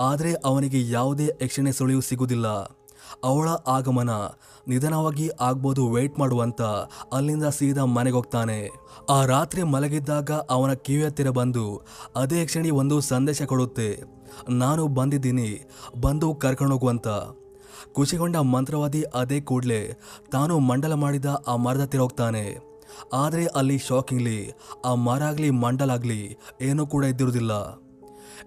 ಆದರೆ 0.00 0.34
ಅವನಿಗೆ 0.34 0.90
ಯಾವುದೇ 0.90 1.30
ಯಕ್ಷಣೆ 1.42 1.72
ಸುಳಿವು 1.72 2.00
ಸಿಗುವುದಿಲ್ಲ. 2.00 2.46
ಅವಳ 3.24 3.48
ಆಗಮನ 3.66 4.10
ನಿಧಾನವಾಗಿ 4.68 5.30
ಆಗ್ಬೋದು 5.40 5.88
ವೇಟ್ 5.88 6.18
ಮಾಡುವಂತ 6.18 6.62
ಅಲ್ಲಿಂದ 7.12 7.44
ಸೀದಾ 7.44 7.84
ಮನೆಗೆ 7.84 8.16
ಹೋಗ್ತಾನೆ. 8.16 8.70
ಆ 9.10 9.24
ರಾತ್ರಿ 9.24 9.62
ಮಲಗಿದ್ದಾಗ 9.62 10.30
ಅವನ 10.30 10.72
ಕಿವಿ 10.72 11.04
ಹತ್ತಿರ 11.04 11.30
ಬಂದು, 11.30 11.82
ಅದೇ 12.16 12.46
ಕ್ಷಣಿ 12.46 12.70
ಒಂದು 12.70 13.00
ಸಂದೇಶ 13.00 13.42
ಕೊಡುತ್ತೆ. 13.42 14.02
ನಾನು 14.48 14.86
ಬಂದಿದ್ದೀನಿ, 14.86 15.50
ಬಂದು 16.00 16.34
ಕರ್ಕೊಂಡೋಗುವಂತ. 16.34 17.08
ಖುಷಿಗೊಂಡ 17.92 18.36
ಮಂತ್ರವಾದಿ 18.36 19.02
ಅದೇ 19.02 19.40
ಕೂಡಲೇ 19.40 19.98
ತಾನು 20.32 20.58
ಮಂಡಲ 20.58 20.94
ಮಾಡಿದ 20.94 21.26
ಆ 21.46 21.56
ಮರದ 21.56 21.80
ಹತ್ತಿರ 21.80 22.00
ಹೋಗ್ತಾನೆ. 22.00 22.74
ಆದರೆ 23.12 23.46
ಅಲ್ಲಿ 23.46 23.78
ಶಾಕಿಂಗ್ಲಿ 23.78 24.52
ಆ 24.84 24.94
ಮರ 24.94 25.22
ಆಗಲಿ 25.22 25.50
ಮಂಡಲಾಗಲಿ 25.50 26.38
ಏನೂ 26.60 26.86
ಕೂಡ 26.86 27.04
ಇದ್ದಿರುವುದಿಲ್ಲ. 27.04 27.83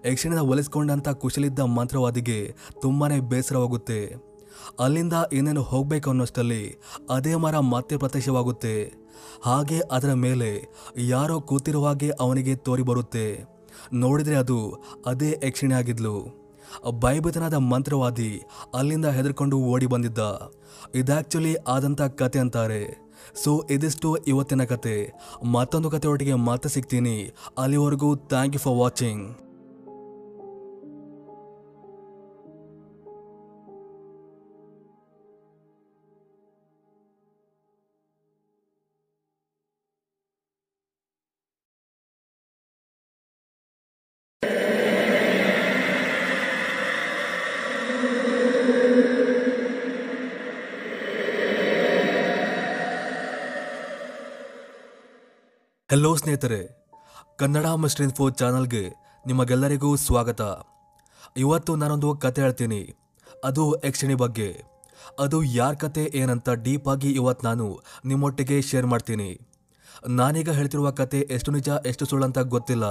ಯಕ್ಷಿಣದ 0.06 0.38
ಒಲಿಸ್ಕೊಂಡಂಥ 0.38 1.10
ಕುಶಲಿದ್ದ 1.10 1.60
ಮಂತ್ರವಾದಿಗೆ 1.60 2.56
ತುಂಬಾ 2.82 3.10
ಬೇಸರವಾಗುತ್ತೆ. 3.20 4.16
ಅಲ್ಲಿಂದ 4.80 5.14
ಏನೇನು 5.34 5.62
ಹೋಗಬೇಕು 5.62 6.10
ಅನ್ನೋಷ್ಟರಲ್ಲಿ 6.10 6.76
ಅದೇ 7.10 7.36
ಮರ 7.36 7.60
ಮತ್ತೆ 7.60 7.98
ಪ್ರತ್ಯಕ್ಷವಾಗುತ್ತೆ. 7.98 8.94
ಹಾಗೆ 9.42 9.82
ಅದರ 9.92 10.14
ಮೇಲೆ 10.14 10.64
ಯಾರೋ 10.98 11.42
ಕೂತಿರುವ 11.42 11.88
ಹಾಗೆ 11.88 12.10
ಅವನಿಗೆ 12.10 12.56
ತೋರಿ 12.56 12.84
ಬರುತ್ತೆ. 12.84 13.58
ನೋಡಿದರೆ 13.94 14.36
ಅದು 14.36 14.76
ಅದೇ 15.06 15.42
ಯಕ್ಷಿಣೆ 15.44 15.76
ಆಗಿದ್ಲು. 15.76 16.48
ಭಯಭೀತನಾದ 17.00 17.54
ಮಂತ್ರವಾದಿ 17.54 18.42
ಅಲ್ಲಿಂದ 18.74 19.06
ಹೆದರ್ಕೊಂಡು 19.06 19.58
ಓಡಿ 19.58 19.86
ಬಂದಿದ್ದ. 19.86 20.52
ಇದಾಕ್ಚುಲಿ 20.96 21.56
ಆದಂಥ 21.56 22.02
ಕತೆ 22.02 22.40
ಅಂತಾರೆ. 22.40 23.08
ಸೊ, 23.44 23.66
ಇದಿಷ್ಟು 23.70 24.16
ಇವತ್ತಿನ 24.16 24.64
ಕತೆ. 24.64 25.14
ಮತ್ತೊಂದು 25.44 25.90
ಕತೆ 25.90 26.08
ಒಟ್ಟಿಗೆ 26.08 26.34
ಮತ್ತೆ 26.34 26.70
ಸಿಗ್ತೀನಿ. 26.70 27.32
ಅಲ್ಲಿವರೆಗೂ 27.58 28.16
thank 28.16 28.56
you 28.56 28.60
for 28.60 28.76
watching. 28.76 29.47
Hello 55.92 56.16
ಸ್ನೇಹಿತರೆ, 56.16 56.86
ಕನ್ನಡ 57.38 57.66
ಮಿಸ್ಟರ್ 57.66 58.06
ಇನ್ಫೋ 58.06 58.30
ಚಾನಲ್ಗೆ 58.30 58.94
ನಿಮಗೆಲ್ಲರಿಗೂ 59.28 59.96
ಸ್ವಾಗತ. 59.96 60.42
ಇವತ್ತು 61.38 61.76
ನಾನೊಂದು 61.76 62.16
ಕತೆ 62.16 62.42
ಹೇಳ್ತೀನಿ. 62.42 62.96
ಅದು 63.44 63.76
ಯಕ್ಷಿಣಿ 63.86 64.16
ಬಗ್ಗೆ. 64.16 64.64
ಅದು 65.20 65.44
ಯಾರ 65.44 65.74
ಕತೆ 65.74 66.12
ಏನಂತ 66.16 66.50
ಡೀಪ್ 66.50 66.88
ಆಗಿ 66.88 67.12
ಇವತ್ತು 67.12 67.48
ನಾನು 67.48 67.80
ನಿಮ್ಮೊಟ್ಟಿಗೆ 68.06 68.62
ಶೇರ್ 68.62 68.86
ಮಾಡ್ತೀನಿ. 68.86 69.40
ನಾನೀಗ 70.08 70.50
ಹೇಳ್ತಿರುವ 70.50 70.92
ಕತೆ 70.92 71.20
ಎಷ್ಟು 71.20 71.52
ನಿಜ, 71.52 71.70
ಎಷ್ಟು 71.86 72.06
ಸುಳ್ಳು 72.06 72.26
ಅಂತ 72.26 72.40
ಗೊತ್ತಿಲ್ಲ. 72.40 72.84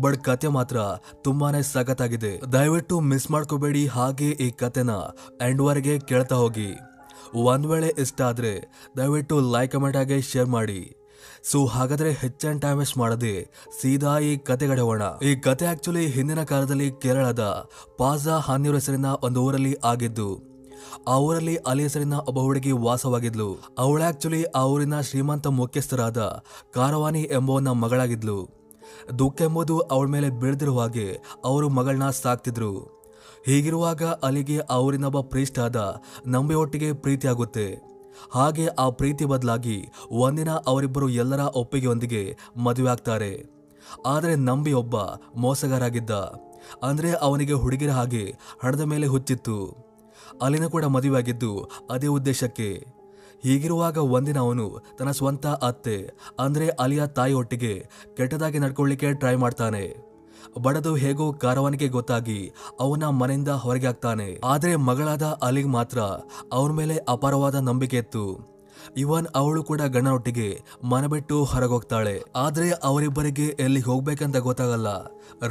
ಬಟ್ 0.00 0.24
ಕತೆ 0.24 0.48
ಮಾತ್ರ 0.48 0.76
ತುಂಬಾ 1.24 1.52
ಸಖತ್ತಾಗಿದೆ. 1.60 2.52
ದಯವಿಟ್ಟು 2.52 3.00
ಮಿಸ್ 3.00 3.30
ಮಾಡ್ಕೋಬೇಡಿ 3.30 3.86
ಹಾಗೆ 3.86 4.30
ಈ 4.30 4.50
ಕತೆನ 4.50 4.90
ಎಂಡ್ವರೆಗೆ 5.42 5.98
ಕೇಳ್ತಾ 5.98 6.36
ಹೋಗಿ. 6.36 6.74
ಒಂದ್ 7.34 7.66
ವೇಳೆ 7.66 7.94
ಇಷ್ಟ 7.98 8.22
ಆದ್ರೆ 8.22 8.64
ದಯವಿಟ್ಟು 8.96 9.40
ಲೈಕ್ 9.40 9.72
ಕಮೆಂಟ್ 9.72 9.96
ಆಗಿ 9.96 10.22
ಶೇರ್ 10.22 10.46
ಮಾಡಿ. 10.46 11.01
ಸೊ 11.50 11.58
ಹಾಗಾದ್ರೆ 11.66 12.12
ಹೆಚ್ಚಿನ 12.12 12.52
ಟೈಮ್ 12.58 12.78
ವೇಸ್ಟ್ 12.78 12.98
ಮಾಡದೆ 12.98 13.34
ಸೀದಾ 13.80 14.12
ಈ 14.18 14.32
ಕತೆಗಡೆ 14.48 14.80
ಹೋಗೋಣ 14.80 15.02
ಈ 15.22 15.32
ಕತೆ 15.36 15.66
ಆಕ್ಚುಲಿ 15.66 16.06
ಹಿಂದಿನ 16.06 16.42
ಕಾಲದಲ್ಲಿ 16.42 16.88
ಕೇರಳದ 17.02 17.44
ಪಾಜಾ 17.98 18.36
ಹಾನ್ಯೂರ್ 18.38 18.76
ಹೆಸರಿನ 18.76 19.10
ಒಂದು 19.22 19.42
ಊರಲ್ಲಿ 19.44 19.74
ಆಗಿದ್ದು, 19.84 20.28
ಆ 21.08 21.16
ಊರಲ್ಲಿ 21.18 21.56
ಅಲಿ 21.70 21.82
ಹೆಸರಿನ 21.82 22.16
ಒಬ್ಬ 22.28 22.38
ಹುಡುಗಿ 22.38 22.72
ವಾಸವಾಗಿದ್ಲು. 22.86 23.48
ಅವಳ 23.78 24.02
ಆಕ್ಚುಲಿ 24.08 24.42
ಆ 24.44 24.62
ಊರಿನ 24.64 25.00
ಶ್ರೀಮಂತ 25.00 25.46
ಮುಖ್ಯಸ್ಥರಾದ 25.60 26.18
ಕಾರವಾನಿ 26.74 27.22
ಎಂಬುವನ 27.32 27.70
ಮಗಳಾಗಿದ್ಲು. 27.82 28.38
ದುಃಖ 29.18 29.42
ಎಂಬುದು 29.42 29.76
ಅವಳ 29.80 30.06
ಮೇಲೆ 30.06 30.30
ಬೀಳ್ದಿರುವ 30.40 30.80
ಹಾಗೆ 30.80 31.06
ಅವರು 31.44 31.68
ಮಗಳನ್ನ 31.68 32.08
ಸಾಕ್ತಿದ್ರು. 32.22 32.72
ಹೀಗಿರುವಾಗ 33.46 34.02
ಅಲಿಗೆ 34.02 34.58
ಆ 34.70 34.76
ಊರಿನೊಬ್ಬ 34.78 35.20
ಪ್ರೀಸ್ಟ್ 35.20 35.58
ಆದ 35.58 35.78
ನಂಬಿ 36.26 36.54
ಒಟ್ಟಿಗೆ 36.54 36.92
ಪ್ರೀತಿಯಾಗುತ್ತೆ. 36.92 37.91
ಹಾಗೆ 38.30 38.66
ಆ 38.66 38.88
ಪ್ರೀತಿ 38.90 39.24
ಬದಲಾಗಿ 39.24 39.88
ಒಂದಿನ 40.10 40.50
ಅವರಿಬ್ಬರು 40.50 41.08
ಎಲ್ಲರ 41.08 41.40
ಒಪ್ಪಿಗೆಯೊಂದಿಗೆ 41.40 42.36
ಮದುವೆ 42.56 42.90
ಆಗ್ತಾರೆ. 42.90 43.44
ಆದರೆ 44.06 44.36
ನಂಬಿ 44.36 44.72
ಒಬ್ಬ 44.72 44.96
ಮೋಸಗಾರಾಗಿದ್ದ 45.36 46.10
ಅಂದ್ರೆ 46.82 47.12
ಅವನಿಗೆ 47.12 47.52
ಹುಡುಗಿರ 47.52 47.90
ಹಾಗೆ 47.90 48.38
ಹಣದ 48.62 48.80
ಮೇಲೆ 48.80 49.06
ಹುಚ್ಚಿತ್ತು. 49.06 49.76
ಅಲ್ಲಿನ 50.42 50.66
ಕೂಡ 50.66 50.84
ಮದುವೆಯಾಗಿದ್ದು 50.84 51.70
ಅದೇ 51.90 52.06
ಉದ್ದೇಶಕ್ಕೆ. 52.06 52.86
ಹೀಗಿರುವಾಗ 53.42 53.96
ಒಂದಿನ 53.96 54.38
ಅವನು 54.38 54.82
ತನ್ನ 54.98 55.10
ಸ್ವಂತ 55.10 55.46
ಅತ್ತೆ, 55.46 56.10
ಅಂದ್ರೆ 56.38 56.68
ಅಲಿಯ 56.68 57.06
ತಾಯಿ 57.06 57.32
ಒಟ್ಟಿಗೆ 57.32 57.88
ಕೆಟ್ಟದಾಗಿ 58.16 58.58
ನಡ್ಕೊಳ್ಳಿಕ್ಕೆ 58.58 59.14
ಟ್ರೈ 59.14 59.34
ಮಾಡ್ತಾನೆ. 59.34 60.11
ಬಡದು 60.58 60.94
ಹೇಗೋ 60.94 61.32
ಕಾರವಾನಿಗೆ 61.32 61.88
ಗೊತ್ತಾಗಿ 61.88 62.52
ಅವನ 62.80 63.04
ಮನೆಯಿಂದ 63.04 63.48
ಹೊರಗೆ 63.48 63.86
ಆಗ್ತಾನೆ. 63.86 64.40
ಆದ್ರೆ 64.44 64.76
ಮಗಳಾದ 64.76 65.38
ಅಲಿಗ್ 65.42 65.68
ಮಾತ್ರ 65.68 66.00
ಅವನ 66.52 66.72
ಮೇಲೆ 66.72 66.96
ಅಪಾರವಾದ 66.96 67.54
ನಂಬಿಕೆ 67.54 67.96
ಇತ್ತು. 67.96 68.52
ಇವನ್, 68.96 69.26
ಅವಳು 69.34 69.64
ಕೂಡ 69.64 69.80
ಗಂಡನೊಟ್ಟಿಗೆ 69.80 70.62
ಮನೆ 70.84 71.06
ಬಿಟ್ಟು 71.06 71.44
ಹೊರಗೋಗ್ತಾಳೆ. 71.44 72.22
ಆದ್ರೆ 72.36 72.70
ಅವರಿಬ್ಬರಿಗೆ 72.70 73.46
ಎಲ್ಲಿ 73.46 73.80
ಹೋಗ್ಬೇಕಂತ 73.80 74.36
ಗೊತ್ತಾಗಲ್ಲ. 74.36 75.04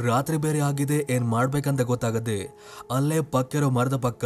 ರಾತ್ರಿ 0.06 0.36
ಬೇರೆ 0.36 0.60
ಆಗಿದೆ, 0.60 1.06
ಏನ್ 1.10 1.28
ಮಾಡ್ಬೇಕಂತ 1.28 1.80
ಗೊತ್ತಾಗದೆ 1.80 2.58
ಅಲ್ಲೇ 2.90 3.20
ಪಕ್ಕಿರೋ 3.20 3.70
ಮರದ 3.70 3.96
ಪಕ್ಕ 3.96 4.24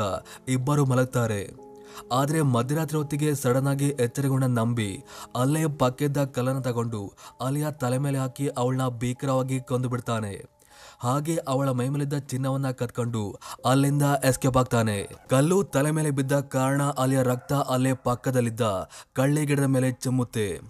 ಇಬ್ಬರು 0.48 0.85
ಮಲಗ್ತಾರೆ. 0.85 1.66
ಆದ್ರೆ 2.12 2.42
ಮಧ್ಯರಾತ್ರಿ 2.42 2.98
ಹೊತ್ತಿಗೆ 2.98 3.35
ಸಡನ್ 3.35 3.66
ಆಗಿ 3.66 3.88
ಎಚ್ಚರಿಗೊಂಡ 3.88 4.44
ನಂಬಿ 4.44 5.05
ಅಲ್ಲೇ 5.37 5.66
ಪಕ್ಕಿದ್ದ 5.66 6.24
ಕಲ್ಲನ್ನು 6.24 6.62
ತಗೊಂಡು 6.62 7.12
ಅಲಿಯ 7.46 7.66
ತಲೆ 7.70 7.98
ಮೇಲೆ 7.98 8.18
ಹಾಕಿ 8.18 8.48
ಅವಳನ್ನ 8.48 8.88
ಭೀಕರವಾಗಿ 8.88 9.61
ಕೊಂದು 9.61 9.88
ಬಿಡ್ತಾನೆ. 9.88 10.56
ಹಾಗೆ 10.99 11.37
ಅವಳ 11.37 11.71
ಮೈಮೇಲಿದ್ದ 11.71 12.19
ಚಿನ್ನವನ್ನ 12.19 12.71
ಕತ್ಕೊಂಡು 12.71 13.39
ಅಲ್ಲಿಂದ 13.65 14.03
ಎಸ್ಕೇಪ್ 14.25 14.57
ಆಗ್ತಾನೆ. 14.57 15.09
ಕಲ್ಲು 15.31 15.65
ತಲೆ 15.65 15.91
ಮೇಲೆ 15.91 16.11
ಬಿದ್ದ 16.11 16.41
ಕಾರಣ 16.41 16.83
ಅಲ್ಲಿಯ 16.83 17.23
ರಕ್ತ 17.23 17.53
ಅಲ್ಲೇ 17.53 17.93
ಪಕ್ಕದಲ್ಲಿದ್ದ 17.95 18.91
ಕಳ್ಳಿ 19.12 19.47
ಗಿಡದ 19.47 19.65
ಮೇಲೆ 19.65 19.93
ಚಿಮ್ಮುತ್ತೆ. 19.93 20.61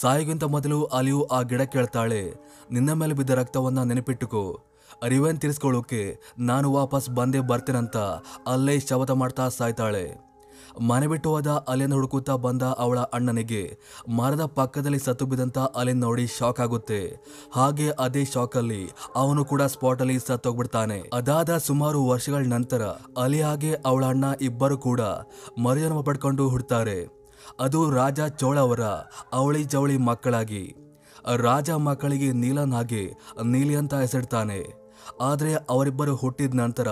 ಸಾಯಿಗಿಂತ 0.00 0.44
ಮೊದಲು 0.44 0.84
ಅಲಿಯು 0.84 1.22
ಆ 1.22 1.42
ಗಿಡ 1.42 1.62
ಕೇಳ್ತಾಳೆ. 1.62 2.34
ನಿನ್ನ 2.70 2.92
ಮೇಲೆ 2.92 3.14
ಬಿದ್ದ 3.14 3.30
ರಕ್ತವನ್ನ 3.30 3.82
ನೆನಪಿಟ್ಟುಕೋ. 3.82 4.60
ಅರಿವೇನ್ 5.02 5.40
ತಿಳಿಸ್ಕೊಳ್ಳೋಕೆ 5.40 6.20
ನಾನು 6.38 6.72
ವಾಪಸ್ 6.72 7.10
ಬಂದೇ 7.10 7.40
ಬರ್ತೇನಂತ 7.40 7.96
ಅಲ್ಲೇ 8.46 8.80
ಶಪಥ 8.80 9.10
ಮಾಡ್ತಾ 9.10 9.48
ಸಾಯ್ತಾಳೆ. 9.48 10.31
ಮನೆ 10.80 11.06
ಬಿಟ್ಟು 11.06 11.30
ಹೋದ 11.30 11.64
ಅಲೆನ್ 11.68 11.92
ಹುಡುಕುತ್ತಾ 11.92 12.36
ಬಂದ 12.36 12.62
ಅವಳ 12.62 12.98
ಅಣ್ಣನಿಗೆ 12.98 13.78
ಮರದ 14.08 14.44
ಪಕ್ಕದಲ್ಲಿ 14.44 14.98
ಸತ್ತು 14.98 15.26
ಬಿದ್ದಂತ 15.26 15.58
ಅಲೆನ್ 15.58 16.00
ನೋಡಿ 16.00 16.26
ಶಾಕ್ 16.26 16.60
ಆಗುತ್ತೆ. 16.60 17.22
ಹಾಗೆ 17.52 17.90
ಅದೇ 17.90 18.24
ಶಾಕ್ 18.24 18.56
ಅಲ್ಲಿ 18.56 18.90
ಅವನು 19.16 19.44
ಕೂಡ 19.44 19.62
ಸ್ಪಾಟ್ 19.62 20.00
ಅಲ್ಲಿ 20.00 20.18
ಸತ್ತೋಗ್ಬಿಡ್ತಾನೆ. 20.18 21.10
ಅದಾದ 21.12 21.56
ಸುಮಾರು 21.56 22.06
ವರ್ಷಗಳ 22.06 22.44
ನಂತರ 22.46 22.82
ಅಲಿ 23.22 23.40
ಹಾಗೆ 23.40 23.74
ಅವಳ 23.74 24.04
ಅಣ್ಣ 24.04 24.24
ಇಬ್ಬರು 24.40 24.78
ಕೂಡ 24.78 25.00
ಮರುಜನ್ಮ 25.58 26.02
ಪಡ್ಕೊಂಡು 26.02 26.48
ಹುಡ್ತಾರೆ. 26.48 27.06
ಅದು 27.60 27.90
ರಾಜ 27.90 28.20
ಚೋಳ 28.20 28.58
ಅವರ 28.58 28.80
ಅವಳಿ 29.32 29.64
ಜವಳಿ 29.64 29.96
ಮಕ್ಕಳಾಗಿ. 29.96 30.74
ರಾಜ 31.36 31.70
ಮಕ್ಕಳಿಗೆ 31.70 32.32
ನೀಲನ್ 32.32 32.72
ಹಾಗೆ 32.72 33.12
ನೀಲಿ 33.44 33.76
ಅಂತ 33.76 33.94
ಹೆಸರಿಡ್ತಾನೆ. 33.94 34.81
ಆದರೆ 35.20 35.52
ಅವರಿಬ್ಬರು 35.70 36.14
ಹುಟ್ಟಿದ 36.16 36.54
ನಂತರ 36.54 36.88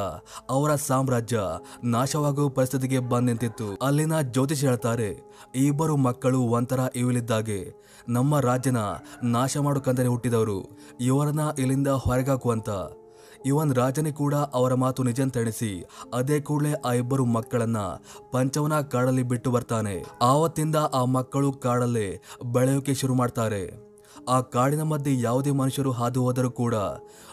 ಅವರ 0.50 0.74
ಸಾಮ್ರಾಜ್ಯ 0.74 1.40
ನಾಶವಾಗುವ 1.84 2.48
ಪರಿಸ್ಥಿತಿಗೆ 2.48 2.98
ಬಂದ್ 2.98 3.26
ನಿಂತಿತ್ತು 3.26 3.68
ಅಲ್ಲಿನ 3.82 4.20
ಜ್ಯೋತಿಷ್ 4.20 4.64
ಹೇಳ್ತಾರೆ, 4.64 5.10
ಇಬ್ಬರು 5.54 5.96
ಮಕ್ಕಳು 5.96 6.40
ಒಂಥರ 6.40 6.80
ಇವಿಲಿದ್ದಾಗೆ. 6.96 7.60
ನಮ್ಮ 8.08 8.40
ರಾಜ್ಯನ 8.40 8.80
ನಾಶ 9.22 9.56
ಮಾಡೋಕಂತಾನೆ 9.56 10.08
ಹುಟ್ಟಿದವರು. 10.08 10.58
ಇವರನ್ನ 11.00 11.40
ಇಲ್ಲಿಂದ 11.58 11.88
ಹೊರಗಾಕುವಂತ 11.88 12.70
ಇವನ್ 13.46 13.74
ರಾಜನೇ 13.74 14.10
ಕೂಡ 14.12 14.34
ಅವರ 14.34 14.74
ಮಾತು 14.74 15.02
ನಿಜ 15.02 15.20
ಅದೇ 16.14 16.40
ಕೂಡಲೇ 16.40 16.72
ಆ 16.84 16.92
ಇಬ್ಬರು 16.92 17.24
ಮಕ್ಕಳನ್ನ 17.24 17.76
ಪಂಚವನ 18.32 18.80
ಕಾಡಲ್ಲಿ 18.80 19.22
ಬಿಟ್ಟು 19.22 19.50
ಬರ್ತಾನೆ. 19.50 19.94
ಆವತ್ತಿಂದ 20.22 20.76
ಆ 20.94 21.04
ಮಕ್ಕಳು 21.04 21.52
ಕಾಡಲ್ಲೇ 21.52 22.08
ಬೆಳೆಯೋಕೆ 22.52 22.94
ಶುರು 22.94 23.14
ಮಾಡ್ತಾರೆ. 23.14 23.90
ಆ 24.28 24.40
ಕಾಡಿನ 24.40 24.82
ಮಧ್ಯೆ 24.82 25.20
ಯಾವುದೇ 25.20 25.50
ಮನುಷ್ಯರು 25.50 25.90
ಹಾದು 25.90 26.22
ಹೋದರೂ 26.22 26.50
ಕೂಡ 26.50 26.74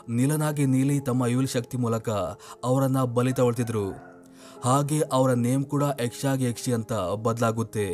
ನೀಲನಾಗಿ 0.10 0.66
ನೀಲಿ 0.66 1.00
ತಮ್ಮ 1.00 1.26
ಯುಲ್ 1.26 1.48
ಶಕ್ತಿ 1.48 1.78
ಮೂಲಕ 1.78 2.10
ಅವರನ್ನ 2.64 3.04
ಬಲಿ 3.04 3.34
ತಗೊಳ್ತಿದ್ರು. 3.34 3.92
ಹಾಗೆ 4.64 5.02
ಅವರ 5.02 5.34
ನೇಮ್ 5.34 5.66
ಕೂಡ 5.66 5.84
ಯಕ್ಷಾಗಿ 6.02 6.46
ಯಕ್ಷಿ 6.46 6.74
ಅಂತ 6.74 6.94
ಬದಲಾಗುತ್ತೆ. 6.94 7.88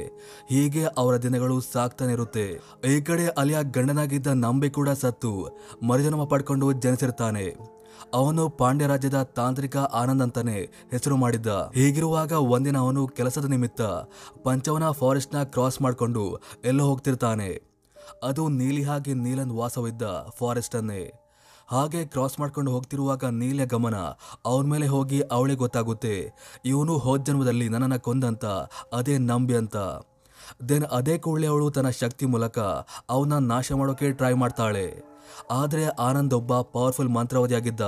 ಹೀಗೆ 0.49 0.83
ಅವರ 0.83 1.17
ದಿನಗಳು 1.17 1.61
ಸಾಕ್ತಾನೆ 1.61 2.13
ಇರುತ್ತೆ. 2.13 2.61
ಈ 2.89 3.01
ಕಡೆ 3.01 3.27
ಅಲಿಯ 3.27 3.57
ಗಂಡನಾಗಿದ್ದ 3.61 4.27
ನಂಬಿ 4.27 4.69
ಕೂಡ 4.69 4.89
ಸತ್ತು. 4.89 5.59
ಮರುಜನ್ಮ 5.83 6.25
ಪಡ್ಕೊಂಡು 6.25 6.71
ಜನಿಸಿರ್ತಾನೆ. 6.71 7.73
ಅವನು 8.13 8.49
ಪಾಂಡ್ಯ 8.49 8.87
ರಾಜ್ಯದ 8.87 9.21
ತಾಂತ್ರಿಕ 9.21 9.77
ಆನಂದ್ 9.77 10.23
ಅಂತಾನೆ 10.23 10.61
ಹೆಸರು 10.91 11.17
ಮಾಡಿದ್ದ. 11.17 11.47
ಹೀಗಿರುವಾಗ 11.47 12.31
ಒಂದಿನ 12.31 12.77
ಅವನು 12.77 13.07
ಕೆಲಸದ 13.07 13.45
ನಿಮಿತ್ತ 13.45 13.81
ಪಂಚವನ 14.43 14.89
ಫಾರೆಸ್ಟ್ನ 14.89 15.43
ಕ್ರಾಸ್ 15.43 15.81
ಮಾಡಿಕೊಂಡು 15.81 16.39
ಎಲ್ಲೋ 16.65 16.85
ಹೋಗ್ತಿರ್ತಾನೆ. 16.85 17.73
ಅದು 18.23 18.49
ನೀಲಿ 18.49 18.83
ಹಾಗೆ 18.83 19.13
ನೀಲನ್ 19.13 19.51
ವಾಸವಿದ್ದ 19.51 20.01
ಫಾರೆಸ್ಟ್ 20.37 20.75
ಅನ್ನೇ. 20.75 21.22
ಹಾಗೆ 21.73 22.01
ಕ್ರಾಸ್ 22.05 22.39
ಮಾಡ್ಕೊಂಡು 22.39 22.71
ಹೋಗ್ತಿರುವಾಗ 22.71 23.25
ನೀಲಿಯ 23.25 23.65
ಗಮನ 23.65 23.97
ಅವನ 24.45 24.65
ಮೇಲೆ 24.67 24.87
ಹೋಗಿ 24.87 25.19
ಅವಳಿಗೆ 25.31 25.59
ಗೊತ್ತಾಗುತ್ತೆ, 25.59 26.15
ಇವನು 26.65 26.93
ಹೋದ 26.97 27.23
ಜನ್ಮದಲ್ಲಿ 27.23 27.67
ನನ್ನನ್ನು 27.69 27.99
ಕೊಂದಂತ, 28.01 28.45
ಅದೇ 28.93 29.15
ನಂಬಿ 29.29 29.55
ಅಂತ. 29.55 29.77
ದೆನ್ 30.69 30.85
ಅದೇ 30.91 31.15
ಕೂಡಲೇ 31.17 31.47
ಅವಳು 31.47 31.67
ತನ್ನ 31.71 31.89
ಶಕ್ತಿ 31.89 32.25
ಮೂಲಕ 32.25 32.59
ಅವನ 33.09 33.37
ನಾಶ 33.47 33.71
ಮಾಡೋಕೆ 33.71 34.07
ಟ್ರೈ 34.11 34.33
ಮಾಡ್ತಾಳೆ. 34.33 34.87
ಆದರೆ 35.51 35.85
ಆನಂದ್ 36.07 36.33
ಒಬ್ಬ 36.33 36.61
ಪವರ್ಫುಲ್ 36.73 37.09
ಮಂತ್ರವಾದಿಯಾಗಿದ್ದ. 37.09 37.81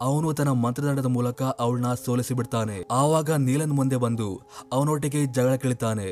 ಅವನು 0.00 0.28
ತನ್ನ 0.32 0.52
ಮಂತ್ರದಂಡದ 0.64 1.06
ಮೂಲಕ 1.06 1.42
ಅವಳನ್ನ 1.58 1.90
ಸೋಲಿಸಿ 1.94 2.34
ಬಿಡ್ತಾನೆ. 2.34 2.76
ಆವಾಗ 2.90 3.30
ನೀಲನ್ 3.30 3.74
ಮುಂದೆ 3.74 3.96
ಬಂದು 3.96 4.28
ಅವನೊಟ್ಟಿಗೆ 4.72 5.20
ಜಗಳ 5.26 5.54
ಕಿಳಿತಾನೆ. 5.54 6.08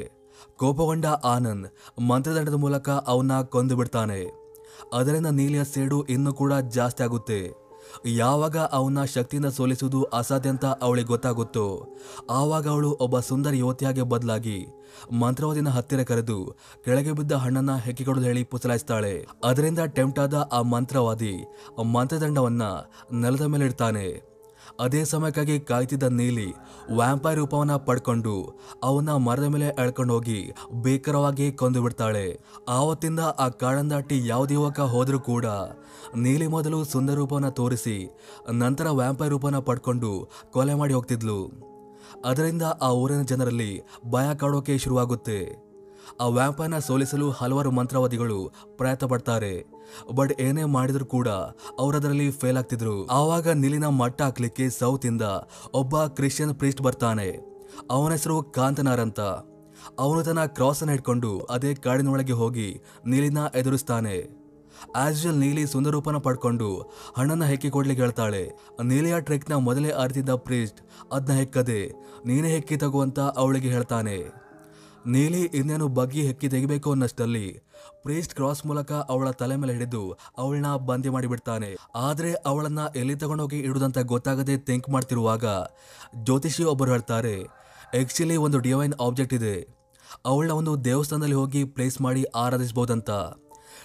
ಕೋಪಗೊಂಡ 0.57 1.07
ಆನಂದ್ 1.25 1.67
ಮಂತ್ರದಂಡದ 2.01 2.55
ಮೂಲಕ 2.55 2.89
ಅವನ್ನ 3.07 3.35
ಕೊಂದು 3.53 3.77
ಬಿಡ್ತಾನೆ. 3.77 4.21
ಅದರಿಂದ 4.93 5.27
ನೀಲಿಯ 5.27 5.65
ಸೇಡು 5.65 6.03
ಇನ್ನೂ 6.05 6.33
ಕೂಡ 6.33 6.53
ಜಾಸ್ತಿ 6.55 7.03
ಆಗುತ್ತೆ. 7.03 7.65
ಯಾವಾಗ 8.07 8.57
ಅವನ 8.57 9.05
ಶಕ್ತಿಯಿಂದ 9.05 9.47
ಸೋಲಿಸುವುದು 9.47 10.03
ಅಸಾಧ್ಯ 10.03 10.51
ಅಂತ 10.51 10.65
ಅವಳಿಗೆ 10.65 11.07
ಗೊತ್ತಾಗುತ್ತೋ, 11.07 11.97
ಆವಾಗ 12.31 12.69
ಅವಳು 12.69 12.91
ಒಬ್ಬ 13.01 13.19
ಸುಂದರ 13.21 13.55
ಯುವತಿಯಾಗಿ 13.55 14.03
ಬದಲಾಗಿ 14.03 14.67
ಮಂತ್ರವಾದಿನ 15.13 15.69
ಹತ್ತಿರ 15.69 16.03
ಕರೆದು 16.03 16.57
ಕೆಳಗೆ 16.85 17.13
ಬಿದ್ದ 17.13 17.33
ಹಣ್ಣನ್ನ 17.33 17.77
ಹೆಕ್ಕಿಕೊಡಲು 17.77 18.23
ಹೇಳಿ 18.23 18.45
ಪುಸಲಾಯಿಸ್ತಾಳೆ. 18.45 19.27
ಅದರಿಂದ 19.45 19.79
ಟೆಂಪ್ಟ್ 19.79 20.21
ಆದ 20.21 20.49
ಆ 20.53 20.63
ಮಂತ್ರವಾದಿ 20.63 21.35
ಮಂತ್ರದಂಡವನ್ನ 21.93 22.63
ನೆಲದ 23.21 23.43
ಮೇಲೆ 23.43 23.65
ಇಡ್ತಾನೆ. 23.65 24.34
ಅದೇ 24.81 25.05
ಸಮಯಕ್ಕಾಗಿ 25.05 25.61
ಕಾಯ್ತಿದ್ದ 25.61 26.03
ನೀಲಿ 26.03 26.53
ವ್ಯಾಂಪೈರ್ 26.97 27.39
ರೂಪವನ್ನ 27.39 27.77
ಪಡ್ಕೊಂಡು 27.77 28.61
ಅವನ 28.83 29.13
ಮರದ 29.13 29.43
ಮೇಲೆ 29.43 29.67
ಎಳ್ಕೊಂಡು 29.67 30.15
ಹೋಗಿ 30.15 30.53
ಭೀಕರವಾಗಿ 30.83 31.53
ಕೊಂದು 31.53 31.83
ಬಿಡ್ತಾಳೆ. 31.83 32.41
ಆವತ್ತಿಂದ 32.69 33.21
ಆ 33.21 33.49
ಕಾಡನ್ 33.49 33.91
ದಾಟಿ 33.91 34.27
ಯಾವುದೇ 34.27 34.55
ಯುವಕ 34.55 34.81
ಹೋದರೂ 34.81 35.21
ಕೂಡ 35.21 35.47
ನೀಲಿ 36.17 36.47
ಮೊದಲು 36.47 36.85
ಸುಂದರ 36.85 37.15
ರೂಪವನ್ನ 37.15 37.49
ತೋರಿಸಿ 37.49 38.17
ನಂತರ 38.53 38.91
ವ್ಯಾಂಪೈರ್ 38.91 39.31
ರೂಪವನ್ನ 39.31 39.59
ಪಡ್ಕೊಂಡು 39.59 40.31
ಕೊಲೆ 40.51 40.75
ಮಾಡಿ 40.75 40.95
ಹೋಗ್ತಿದ್ಲು. 40.95 41.65
ಅದರಿಂದ 42.25 42.63
ಆ 42.63 42.91
ಊರಿನ 42.91 43.23
ಜನರಲ್ಲಿ 43.23 43.83
ಭಯ 44.11 44.35
ಕಾಡೋಕೆ 44.35 44.79
ಶುರುವಾಗುತ್ತೆ. 44.79 45.64
ಆ 46.21 46.27
ವ್ಯಾಂಪನ 46.27 46.79
ಸೋಲಿಸಲು 46.79 47.31
ಹಲವಾರು 47.31 47.71
ಮಂತ್ರವಾದಿಗಳು 47.71 48.53
ಪ್ರಯತ್ನ 48.77 49.07
ಪಡ್ತಾರೆ 49.07 49.65
ಬಟ್ 50.15 50.41
ಏನೇ 50.41 50.65
ಮಾಡಿದ್ರು 50.65 51.07
ಕೂಡ 51.07 51.29
ಅವರದರಲ್ಲಿ 51.79 52.31
ಫೇಲ್ 52.31 52.57
ಆಗ್ತಿದ್ರು. 52.57 53.07
ಆವಾಗ 53.07 53.49
ನೀಲಿನ 53.49 53.87
ಮಟ್ಟ 53.87 54.23
ಹಾಕ್ಲಿಕ್ಕೆ 54.23 54.71
ಸೌತ್ 54.71 55.07
ಇಂದ 55.07 55.23
ಒಬ್ಬ 55.75 56.05
ಕ್ರಿಶ್ಚಿಯನ್ 56.05 56.55
ಪ್ರೀಸ್ಟ್ 56.55 56.83
ಬರ್ತಾನೆ. 56.83 57.55
ಅವನ 57.91 58.13
ಹೆಸರು 58.13 58.43
ಕಾಂತನಾರ್ 58.43 59.01
ಅಂತ. 59.01 59.21
ಅವನು 59.99 60.23
ತನ್ನ 60.23 60.45
ಕ್ರಾಸ್ 60.45 60.81
ಅನ್ನು 60.81 60.93
ಹಿಡ್ಕೊಂಡು 60.93 61.39
ಅದೇ 61.41 61.75
ಕಾಡಿನೊಳಗೆ 61.75 62.33
ಹೋಗಿ 62.33 62.81
ನೀಲಿನ 63.07 63.39
ಎದುರಿಸ್ತಾನೆ. 63.55 64.45
ಆಸ್ 64.97 65.27
ಯೂಶಲ್ 65.27 65.39
ನೀಲಿ 65.39 65.67
ಸುಂದರೂಪನ 65.67 66.17
ಪಡ್ಕೊಂಡು 66.17 66.95
ಹಣ್ಣನ್ನ 67.17 67.45
ಹೆಕ್ಕಿ 67.45 67.71
ಕೊಡ್ಲಿಕ್ಕೆ 67.71 68.03
ಹೇಳ್ತಾಳೆ. 68.03 68.51
ನೀಲಿಯ 68.85 69.21
ಟ್ರೆಕ್ನ 69.21 69.55
ಮೊದಲೇ 69.55 69.91
ಅರಿತಿದ್ದ 69.91 70.31
ಪ್ರೀಸ್ಟ್ 70.31 70.81
ಅದನ್ನ 71.13 71.39
ಹೆಕ್ಕದೆ 71.39 71.93
ನೀನೇ 72.27 72.49
ಹೆಕ್ಕಿ 72.49 72.77
ತಗುವಂತ 72.77 73.21
ಅವಳಿಗೆ 73.21 73.71
ಹೇಳ್ತಾನೆ. 73.71 74.44
ನೀಲಿ 75.07 75.43
ಇನ್ನೇನು 75.43 75.89
ಬಗ್ಗಿ 75.89 76.27
ಹೆಕ್ಕಿ 76.27 76.49
ತೆಗಿಬೇಕು 76.49 76.91
ಅನ್ನಷ್ಟಲ್ಲಿ 76.91 77.61
ಪ್ರೀಸ್ಟ್ 78.03 78.35
ಕ್ರಾಸ್ 78.35 78.67
ಮೂಲಕ 78.67 78.93
ಅವಳ 78.93 79.31
ತಲೆ 79.31 79.57
ಮೇಲೆ 79.57 79.73
ಹಿಡಿದು 79.73 80.19
ಅವಳನ್ನ 80.39 80.77
ಬಂದಿ 80.77 81.09
ಮಾಡಿಬಿಡ್ತಾನೆ. 81.09 81.77
ಆದರೆ 81.95 82.35
ಅವಳನ್ನ 82.35 82.79
ಎಲ್ಲಿ 82.97 83.15
ತಗೊಂಡೋಗಿ 83.15 83.59
ಇಡುದಂತ 83.59 83.99
ಗೊತ್ತಾಗದೆ 83.99 84.57
ಥಿಂಕ್ 84.57 84.89
ಮಾಡ್ತಿರುವಾಗ 84.89 85.45
ಜ್ಯೋತಿಷಿ 86.23 86.65
ಒಬ್ಬರು 86.65 86.91
ಹೇಳ್ತಾರೆ 86.91 87.45
ಆಕ್ಚುಲಿ 88.01 88.37
ಒಂದು 88.37 88.59
ಡಿವೈನ್ 88.59 88.95
ಆಬ್ಜೆಕ್ಟ್ 89.01 89.35
ಇದೆ. 89.35 89.85
ಅವಳನ್ನ 90.25 90.53
ಒಂದು 90.53 90.85
ದೇವಸ್ಥಾನದಲ್ಲಿ 90.85 91.35
ಹೋಗಿ 91.35 91.65
ಪ್ಲೇಸ್ 91.65 92.01
ಮಾಡಿ 92.01 92.25
ಆರಾಧಿಸ್ಬೋದಂತ. 92.25 93.11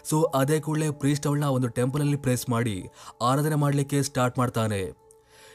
ಸೊ 0.04 0.22
ಅದೇ 0.22 0.60
ಕೂಡಲೇ 0.60 0.92
ಪ್ರೀಸ್ಟ್ 0.92 1.28
ಅವಳನ್ನ 1.28 1.46
ಒಂದು 1.46 1.68
ಟೆಂಪಲಲ್ಲಿ 1.68 2.18
ಪ್ಲೇಸ್ 2.18 2.50
ಮಾಡಿ 2.50 2.84
ಆರಾಧನೆ 3.22 3.56
ಮಾಡಲಿಕ್ಕೆ 3.56 4.04
ಸ್ಟಾರ್ಟ್ 4.04 4.38
ಮಾಡ್ತಾನೆ. 4.38 5.10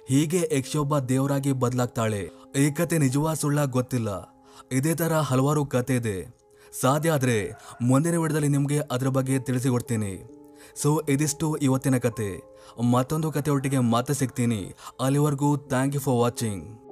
ಹೀಗೆ 0.08 0.50
ಯಕ್ಷೊಬ್ಬ 0.52 0.98
ದೇವರಾಗಿ 0.98 1.52
ಬದಲಾಗ್ತಾಳೆ. 1.52 2.30
ಏಕತೆ 2.56 2.84
ಕತೆ 2.84 2.98
ನಿಜವಾ 2.98 3.34
ಸುಳ್ಳ 3.34 3.64
ಗೊತ್ತಿಲ್ಲ. 3.64 4.33
ಇದೇ 4.72 4.94
ತರ 4.94 5.12
ಹಲವಾರು 5.12 5.66
ಕತೆ 5.66 5.96
ಇದೆ. 5.96 6.36
ಸಾಧ್ಯ 6.80 7.10
ಆದರೆ 7.10 7.52
ಮುಂದಿನ 7.82 8.16
ವಿಡಿಯೋದಲ್ಲಿ 8.16 8.48
ನಿಮಗೆ 8.48 8.78
ಅದರ 8.78 9.06
ಬಗ್ಗೆ 9.06 9.38
ತಿಳಿಸಿಕೊಡ್ತೀನಿ. 9.38 10.30
ಸೊ 10.76 11.02
ಇದಿಷ್ಟು 11.08 11.56
ಇವತ್ತಿನ 11.56 11.96
ಕತೆ. 11.96 12.42
ಮತ್ತೊಂದು 12.90 13.32
ಕತೆ 13.32 13.50
ಒಟ್ಟಿಗೆ 13.50 13.78
ಮತ್ತೆ 13.78 14.14
ಸಿಗ್ತೀನಿ. 14.14 14.74
ಅಲ್ಲಿವರೆಗೂ 15.00 15.56
ಥ್ಯಾಂಕ್ 15.56 15.94
ಯು 15.94 16.00
ಫಾರ್ 16.00 16.16
ವಾಚಿಂಗ್ 16.16 16.83